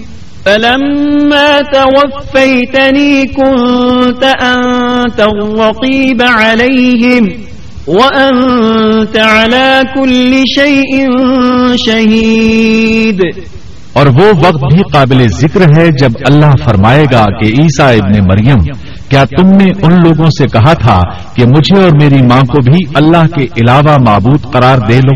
[0.45, 7.29] فلما توفيتني كنت أنت الرقيب عليهم
[7.87, 11.09] وأنت على كل شيء
[11.85, 13.21] شهيد.
[13.93, 18.59] اور وہ وقت بھی قابل ذکر ہے جب اللہ فرمائے گا کہ عیسیٰ ابن مریم،
[19.09, 20.99] کیا تم نے ان لوگوں سے کہا تھا
[21.35, 25.15] کہ مجھے اور میری ماں کو بھی اللہ کے علاوہ معبود قرار دے لو؟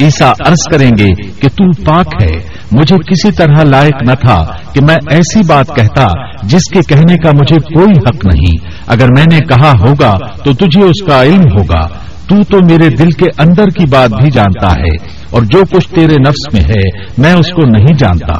[0.00, 1.08] عیسا عرض کریں گے
[1.40, 2.36] کہ تو پاک ہے۔
[2.72, 6.08] مجھے کسی طرح لائق نہ تھا کہ میں ایسی بات کہتا
[6.42, 10.82] جس کے کہنے کا مجھے کوئی حق نہیں۔ اگر میں نے کہا ہوگا تو تجھے
[10.82, 11.86] اس کا علم ہوگا۔
[12.28, 16.14] تو تو میرے دل کے اندر کی بات بھی جانتا ہے اور جو کچھ تیرے
[16.28, 18.34] نفس میں ہے، میں اس کو نہیں جانتا۔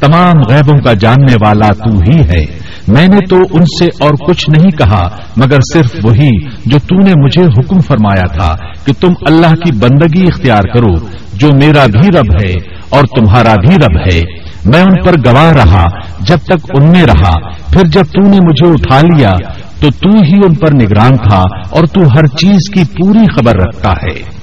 [0.00, 4.50] تمام غیبوں کا جاننے والا تو ہی ہے۔ میں نے تو ان سے اور کچھ
[4.50, 6.30] نہیں کہا، مگر صرف وہی
[6.66, 11.48] جو تو نے مجھے حکم فرمایا تھا کہ تم اللہ کی بندگی اختیار کرو، جو
[11.48, 12.52] میرا بھی رب ہے
[12.88, 14.22] اور تمہارا بھی رب ہے۔
[14.64, 15.86] میں ان پر گواہ رہا،
[16.20, 17.32] جب تک ان میں رہا۔
[17.72, 19.34] پھر جب تو نے مجھے اٹھا لیا،
[19.80, 23.90] تو تو ہی ان پر نگران تھا اور تو ہر چیز کی پوری خبر رکھتا
[23.90, 24.37] ہے۔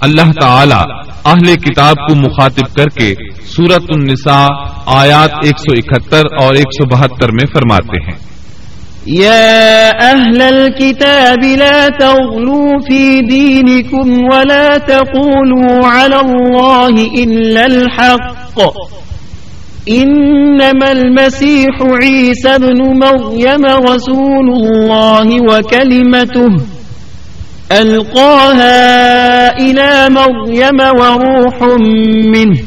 [0.00, 3.14] اللہ تعالی اہل کتاب کو مخاطب کر کے
[3.56, 4.46] سورت النساء
[4.86, 8.28] آیات 171 اور 172 میں فرماتے ہیں۔
[9.06, 16.94] يا أهل الكتاب لا تغلوا في دينكم ولا تقولوا على الله
[17.24, 18.60] إلا الحق۔
[19.90, 26.77] إنما المسيح عيسى بن مريم رسول الله وكلمته
[27.72, 31.62] ألقاها إلى مريم وروح
[32.34, 32.58] منه،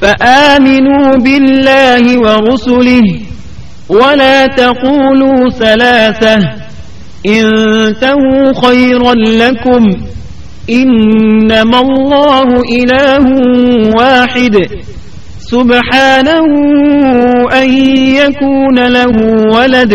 [0.00, 3.02] فآمنوا بالله ورسله،
[3.88, 6.38] ولا تقولوا ثلاثة
[7.26, 9.96] انتهوا خيرا لكم،
[10.70, 13.24] إنما الله إله
[13.96, 14.68] واحد،
[15.38, 16.44] سبحانه
[17.52, 17.68] أن
[18.20, 19.16] يكون له
[19.54, 19.94] ولد.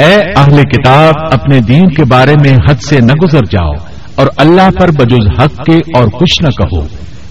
[0.00, 3.72] اے اہل کتاب، اپنے دین کے بارے میں حد سے نہ گزر جاؤ
[4.14, 6.82] اور اللہ پر بجز حق کے اور کچھ نہ کہو۔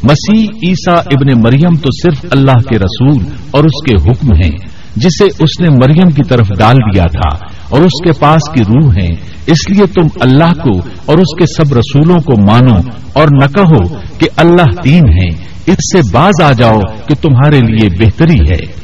[0.04, 4.58] مسیح عیسیٰ ابن مریم تو صرف اللہ کے رسول اور اس کے حکم ہیں،
[4.96, 8.94] جسے اس نے مریم کی طرف ڈال دیا تھا اور اس کے پاس کی روح
[8.94, 9.16] ہیں۔
[9.48, 12.76] اس لیے تم اللہ کو اور اس کے سب رسولوں کو مانو
[13.14, 17.90] اور نہ کہو کہ اللہ تین ہے اس سے باز آ جاؤ کہ تمہارے لیے
[17.90, 18.79] بہتری ہے۔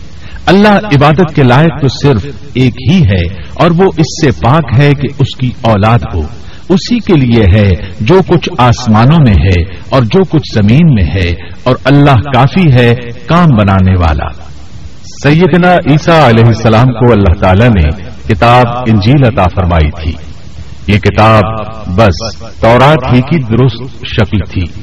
[0.45, 4.93] اللہ عبادت کے لائق تو صرف ایک ہی ہے اور وہ اس سے پاک ہے
[4.93, 6.21] کہ اس کی اولاد ہو۔
[6.69, 7.69] اسی کے لیے ہے
[8.01, 11.29] جو کچھ آسمانوں میں ہے اور جو کچھ زمین میں ہے
[11.63, 14.27] اور اللہ کافی ہے کام بنانے والا۔
[15.23, 17.89] سیدنا عیسیٰ علیہ السلام کو اللہ تعالی نے
[18.27, 20.13] کتاب انجیل عطا فرمائی تھی۔
[20.93, 21.43] یہ کتاب
[21.87, 24.81] بس تورات ہی کی درست شکل تھی۔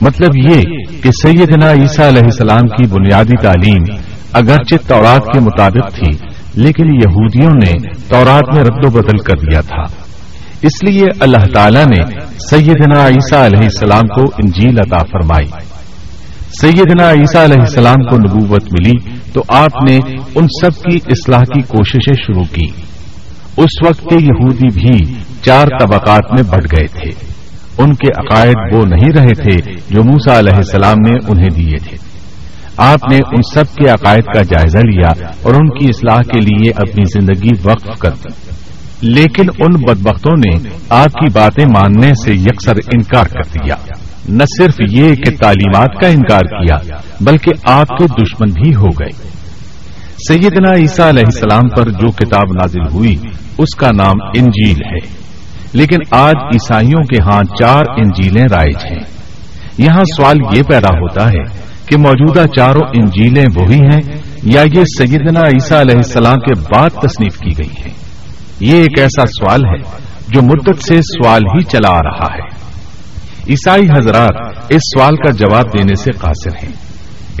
[0.00, 0.62] مطلب یہ
[1.02, 7.50] کہ سیدنا عیسیٰ علیہ السلام کی بنیادی تعلیم اگرچہ تورات کے مطابق تھی، لیکن یہودیوں
[7.50, 7.72] نے
[8.08, 10.04] تورات میں رد و بدل کر دیا تھا۔
[10.62, 12.20] اس لیے اللہ تعالی نے
[12.50, 15.46] سیدنا عیسیٰ علیہ السلام کو انجیل عطا فرمائی۔
[16.60, 19.96] سیدنا عیسیٰ علیہ السلام کو نبوت ملی تو آپ نے
[20.34, 22.66] ان سب کی اصلاح کی کوششیں شروع کی۔
[23.56, 27.10] اس وقت کے یہودی بھی چار طبقات میں بڑھ گئے تھے۔
[27.78, 32.03] ان کے عقائد وہ نہیں رہے تھے جو موسا علیہ السلام نے انہیں دیے تھے۔
[32.76, 36.72] آپ نے ان سب کے عقائد کا جائزہ لیا اور ان کی اصلاح کے لیے
[36.76, 38.54] اپنی زندگی وقف کر دی۔
[39.00, 43.74] لیکن ان بدبختوں نے آپ کی باتیں ماننے سے یکسر انکار کر دیا۔
[44.28, 46.76] نہ صرف یہ کہ تعلیمات کا انکار کیا،
[47.20, 49.28] بلکہ آپ کے دشمن بھی ہو گئے۔
[50.28, 53.16] سیدنا عیسیٰ علیہ السلام پر جو کتاب نازل ہوئی،
[53.58, 55.24] اس کا نام انجیل ہے۔
[55.72, 59.02] لیکن آج عیسائیوں کے ہاں چار انجیلیں رائج ہیں۔
[59.78, 64.00] یہاں سوال یہ پیدا ہوتا ہے کہ موجودہ چاروں انجیلیں وہی ہیں
[64.42, 67.94] یا یہ سیدنا عیسیٰ علیہ السلام کے بعد تصنیف کی گئی ہیں۔
[68.60, 72.64] یہ ایک ایسا سوال ہے جو مدت سے سوال ہی چلا آ رہا ہے۔
[73.50, 76.72] عیسائی حضرات اس سوال کا جواب دینے سے قاصر ہیں۔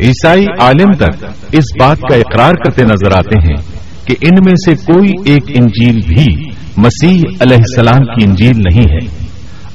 [0.02, 4.92] عیسائی عالم تک اس بات کا اقرار کرتے نظر آتے ہیں کہ ان میں سے
[4.92, 6.44] کوئی ایک انجیل بھی
[6.76, 9.26] مسیح علیہ السلام کی انجیل نہیں ہے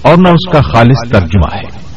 [0.02, 1.89] اور نہ اس کا خالص ترجمہ ہے۔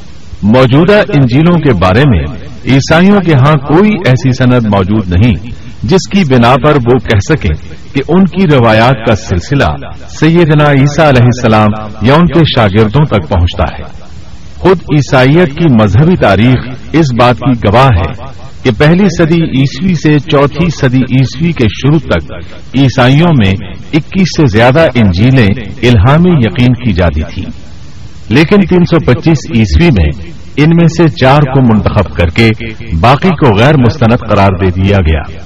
[0.43, 2.25] موجودہ انجیلوں کے بارے میں
[2.67, 5.35] عیسائیوں کے ہاں کوئی ایسی سند موجود نہیں
[5.83, 11.07] جس کی بنا پر وہ کہہ سکیں کہ ان کی روایات کا سلسلہ سیدنا عیسیٰ
[11.07, 11.69] علیہ السلام
[12.03, 13.83] یا ان کے شاگردوں تک پہنچتا ہے۔
[14.57, 20.19] خود عیسائیت کی مذہبی تاریخ اس بات کی گواہ ہے کہ پہلی صدی عیسوی سے
[20.19, 22.33] چوتھی صدی عیسوی کے شروع تک
[22.79, 23.53] عیسائیوں میں
[23.93, 25.49] اکیس سے زیادہ انجیلیں
[25.83, 27.62] الہامی یقین کی جاتی تھیں۔
[28.33, 32.49] لیکن تین سو پچیس عیسوی میں ان میں سے چار کو منتخب کر کے
[33.01, 35.39] باقی کو غیر مستند قرار دے دیا گیا۔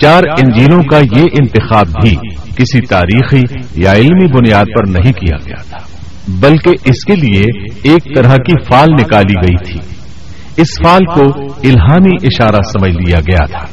[0.00, 2.16] چار انجیلوں کا یہ انتخاب بھی
[2.56, 3.42] کسی تاریخی
[3.74, 5.78] یا علمی بنیاد پر نہیں کیا گیا تھا،
[6.28, 7.44] بلکہ اس کے لیے
[7.82, 9.80] ایک طرح کی فال نکالی گئی تھی۔
[10.56, 13.64] اس فال کو الہامی اشارہ سمجھ لیا گیا تھا۔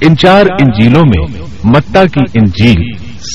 [0.00, 2.82] ان چار انجیلوں میں متا کی انجیل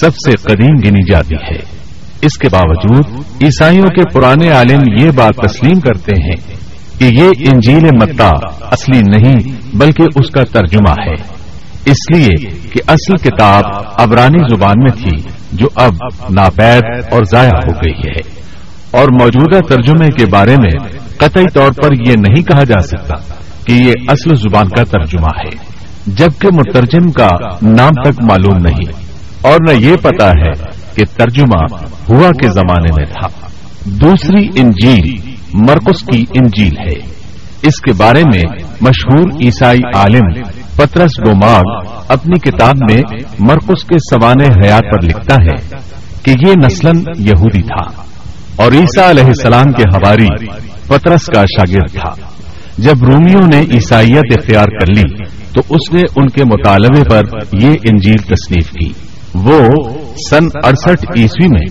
[0.01, 1.77] سب سے قدیم گنی جاتی ہے۔
[2.22, 3.05] اس کے باوجود
[3.43, 6.57] عیسائیوں کے پرانے عالم یہ بات تسلیم کرتے ہیں
[6.99, 8.32] کہ یہ انجیل متا
[8.72, 9.36] اصلی نہیں
[9.74, 11.38] بلکہ اس کا ترجمہ ہے۔
[11.86, 13.63] اس لیے کہ اصل کتاب
[13.95, 15.93] ابرانی زبان میں تھی، جو اب
[16.30, 18.41] ناپید اور ضائع ہو گئی ہے۔
[18.91, 23.34] اور موجودہ ترجمے کے بارے میں قطعی طور پر یہ نہیں کہا جا سکتا
[23.65, 27.30] کہ یہ اصل زبان کا ترجمہ ہے، جبکہ مترجم کا
[27.61, 29.07] نام تک معلوم نہیں۔
[29.41, 31.76] اور نہ یہ پتا ہے کہ ترجمہ
[32.10, 33.28] ہوا کے زمانے میں تھا۔
[33.86, 37.18] دوسری انجیل مرکز کی انجیل ہے۔
[37.62, 38.41] اس کے بارے میں
[38.82, 40.43] مشہور عیسائی عالم
[40.76, 43.02] پترس گوماگ اپنی کتاب میں
[43.39, 45.80] مرکز کے سوانح حیات پر لکھتا ہے
[46.24, 48.02] کہ یہ نسل یہودی تھا
[48.56, 50.45] اور عیسیٰ علیہ السلام کے ہواری
[50.88, 52.32] پترس کا شاگرد تھا۔
[52.78, 55.24] جب رومیوں نے عیسائیت اختیار کر لی
[55.54, 57.22] تو اس نے ان کے مطالبے پر
[57.62, 58.91] یہ انجیل تصنیف کی۔
[59.34, 59.60] وہ
[60.30, 61.65] سن اڑسٹھ عیسوی میں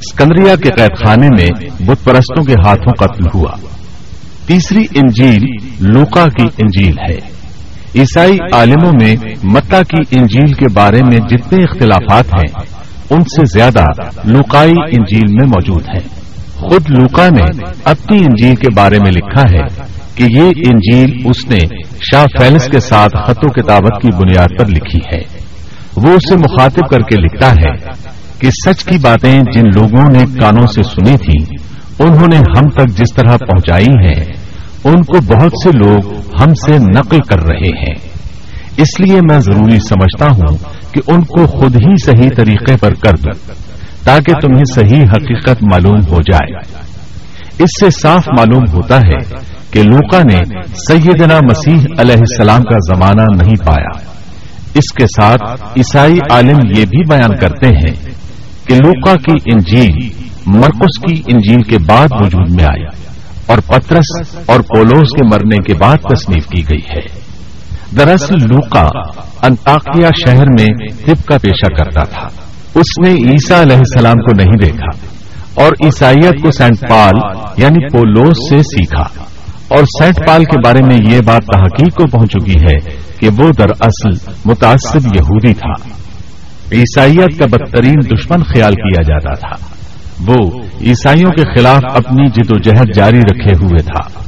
[0.00, 1.48] اسکندریا کے قید خانے میں
[1.80, 3.56] بت پرستوں کے ہاتھوں قتل ہوا۔
[4.46, 5.46] تیسری انجیل
[5.80, 7.16] لوکا کی انجیل ہے۔
[7.94, 12.62] عیسائی عالموں میں متا کی انجیل کے بارے میں جتنے اختلافات ہیں،
[13.10, 13.84] ان سے زیادہ
[14.24, 16.08] لوکائی انجیل میں موجود ہیں
[16.54, 21.58] خود لوکا نے اپنی انجیل کے بارے میں لکھا ہے کہ یہ انجیل اس نے
[22.12, 25.35] شاہ فیلس کے ساتھ خط و کتابت کی بنیاد پر لکھی ہے۔
[25.96, 27.90] وہ اسے مخاطب کر کے لکھتا ہے
[28.38, 31.56] کہ سچ کی باتیں جن لوگوں نے کانوں سے سنی تھیں،
[31.98, 34.24] انہوں نے ہم تک جس طرح پہنچائی ہیں،
[34.84, 37.94] ان کو بہت سے لوگ ہم سے نقل کر رہے ہیں۔
[38.76, 40.56] اس لیے میں ضروری سمجھتا ہوں
[40.92, 43.54] کہ ان کو خود ہی صحیح طریقے پر کر دوں
[44.04, 46.56] تاکہ تمہیں صحیح حقیقت معلوم ہو جائے۔
[47.58, 49.40] اس سے صاف معلوم ہوتا ہے
[49.70, 54.15] کہ لوکا نے سیدنا مسیح علیہ السلام کا زمانہ نہیں پایا۔
[54.76, 57.94] اس کے ساتھ عیسائی عالم یہ بھی بیان کرتے ہیں
[58.66, 60.08] کہ لوکا کی انجیل
[60.46, 62.86] مرکس کی انجیل کے بعد وجود میں آئی
[63.46, 67.26] اور پترس اور پولوس کے مرنے کے بعد تصنیف کی گئی ہے۔
[67.96, 68.88] دراصل لوکا
[69.42, 72.28] انتاقیہ شہر میں طب کا پیشہ کرتا تھا۔
[72.74, 74.98] اس نے عیسا علیہ السلام کو نہیں دیکھا
[75.54, 77.12] اور عیسائیت کو سینٹ پال
[77.56, 79.24] یعنی پولوس سے سیکھا
[79.68, 83.50] اور سینٹ پال کے بارے میں یہ بات تحقیق کو پہنچ چکی ہے کہ وہ
[83.58, 85.90] دراصل متاثر یہودی تھا۔
[86.72, 89.76] عیسائیت کا بدترین دشمن خیال کیا جاتا تھا۔
[90.26, 94.20] وہ عیسائیوں کے خلاف اپنی جد و جہد جاری رکھے ہوئے تھا۔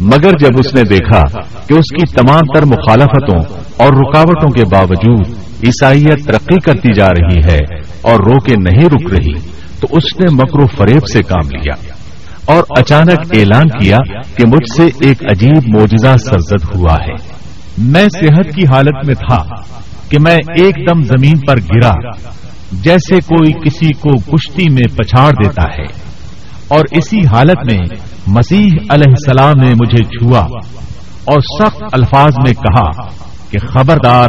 [0.00, 1.20] مگر جب اس نے دیکھا
[1.66, 5.26] کہ اس کی تمام تر مخالفتوں اور رکاوٹوں کے باوجود
[5.64, 7.58] عیسائیت ترقی کرتی جا رہی ہے
[8.02, 9.40] اور رو کے نہیں رک رہی،
[9.80, 11.74] تو اس نے مکر و فریب سے کام لیا
[12.44, 13.96] اور اچانک اعلان کیا
[14.36, 17.37] کہ مجھ سے ایک عجیب موجزہ سرزد ہوا ہے۔
[17.80, 19.42] میں صحت کی حالت میں تھا
[20.08, 22.10] کہ میں ایک دم زمین پر گرا،
[22.72, 25.84] جیسے کوئی کسی کو کشتی میں پچھاڑ دیتا ہے۔
[26.68, 27.84] اور اسی حالت میں
[28.26, 30.40] مسیح علیہ السلام نے مجھے چھوا
[31.24, 33.02] اور سخت الفاظ میں کہا
[33.50, 34.28] کہ خبردار،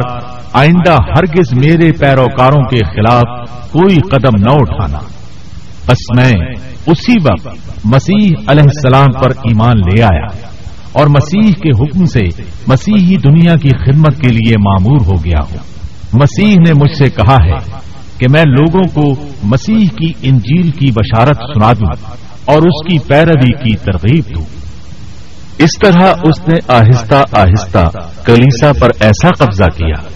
[0.53, 4.99] آئندہ ہرگز میرے پیروکاروں کے خلاف کوئی قدم نہ اٹھانا۔
[5.87, 7.47] بس میں اسی وقت
[7.85, 10.48] مسیح علیہ السلام پر ایمان لے آیا۔
[10.93, 15.57] اور مسیح کے حکم سے مسیحی دنیا کی خدمت کے لیے معمور ہو گیا ہوں۔
[16.13, 17.79] مسیح نے مجھ سے کہا ہے
[18.17, 22.15] کہ میں لوگوں کو مسیح کی انجیل کی بشارت سنا دوں
[22.45, 24.45] اور اس کی پیروی کی ترغیب دوں۔
[25.57, 27.89] اس طرح اس نے آہستہ آہستہ
[28.25, 30.07] کلیسا پر ایسا قبضہ کیا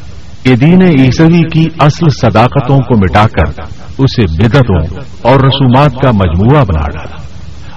[0.43, 3.61] کہ دین عیسوی کی اصل صداقتوں کو مٹا کر
[3.97, 7.22] اسے بدتوں اور رسومات کا مجموعہ بنا ڈالا۔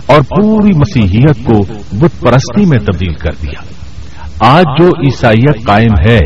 [0.07, 1.59] اور پوری مسیحیت کو
[1.93, 3.61] بت پرستی میں تبدیل کر دیا۔
[4.41, 6.21] آج جو عیسائیت قائم ہے،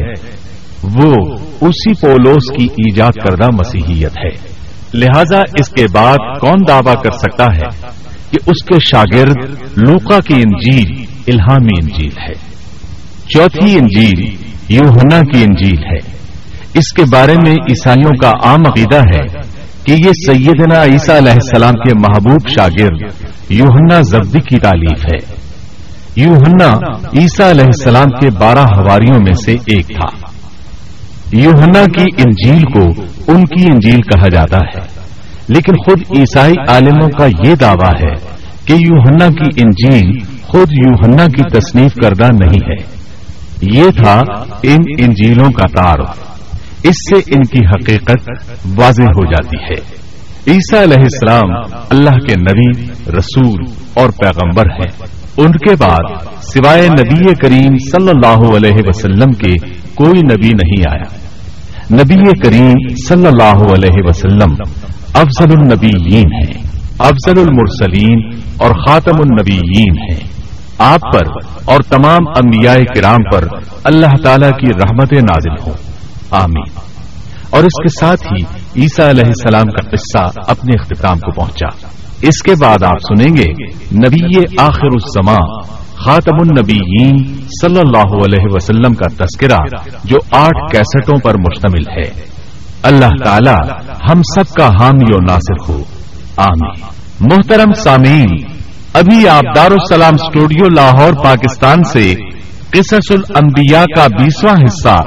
[0.82, 1.14] وہ
[1.60, 4.60] اسی پولوس کی ایجاد کردہ مسیحیت ہے۔
[4.94, 7.86] لہذا اس کے بعد کون دعویٰ کر سکتا ہے
[8.30, 9.36] کہ اس کے شاگرد
[9.76, 12.50] لوکا کی انجیل الہامی انجیل ہے۔
[13.28, 14.36] چوتھی انجیل
[14.68, 16.20] یوہنا کی انجیل ہے۔
[16.74, 19.49] اس کے بارے میں عیسائیوں کا عام عقیدہ ہے
[19.84, 23.12] کہ یہ سیدنا عیسیٰ علیہ السلام کے محبوب شاگرد
[23.48, 25.34] یوہنا زبدی کی تعلیف ہے۔
[26.16, 26.76] یوہنا
[27.18, 30.30] عیسیٰ علیہ السلام کے بارہ ہواریوں میں سے ایک تھا۔
[31.32, 33.02] یوہنا کی انجیل کو
[33.32, 35.00] ان کی انجیل کہا جاتا ہے۔
[35.48, 38.14] لیکن خود عیسائی عالموں کا یہ دعویٰ ہے
[38.64, 43.00] کہ یوہنا کی انجیل خود یوہنا کی تصنیف کردہ نہیں ہے۔
[43.62, 44.22] یہ تھا
[44.62, 46.29] ان انجیلوں کا تعارف۔
[46.82, 48.30] اس سے ان کی حقیقت
[48.78, 50.00] واضح ہو جاتی ہے۔
[50.48, 51.50] عیسیٰ علیہ السلام
[51.90, 52.86] اللہ کے نبی،
[53.18, 53.64] رسول
[53.94, 55.06] اور پیغمبر ہیں۔
[55.36, 59.52] ان کے بعد سوائے نبی کریم صلی اللہ علیہ وسلم کے
[59.94, 61.30] کوئی نبی نہیں آیا۔
[61.92, 64.54] نبی کریم صلی اللہ علیہ وسلم
[65.14, 66.62] افضل النبیین ہیں،
[66.98, 70.20] افضل المرسلین اور خاتم النبیین ہیں۔
[70.78, 71.26] آپ پر
[71.64, 73.44] اور تمام انبیاء کرام پر
[73.84, 75.89] اللہ تعالی کی رحمت نازل ہوں۔
[76.30, 76.90] آمین۔
[77.50, 78.44] اور اس کے ساتھ ہی
[78.82, 81.86] عیسیٰ علیہ السلام کا قصہ اپنے اختتام کو پہنچا۔
[82.22, 83.52] اس کے بعد آپ سنیں گے،
[83.94, 85.62] نبی آخر الزمان،
[85.96, 87.18] خاتم النبیین
[87.62, 89.58] صلی اللہ علیہ وسلم کا تذکرہ
[90.04, 92.10] جو آٹھ کیسٹوں پر مشتمل ہے۔
[92.82, 93.72] اللہ تعالی
[94.10, 95.82] ہم سب کا حامی و ناصر ہو۔
[96.36, 96.86] آمین۔
[97.20, 98.28] محترم سامعین،
[98.92, 102.14] ابھی آپ دارالسلام اسٹوڈیو لاہور، پاکستان سے
[102.70, 105.04] قصص الانبیاء کا بیسواں حصہ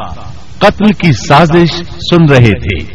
[0.64, 1.72] قتل کی سازش
[2.10, 2.92] سن رہے تھے۔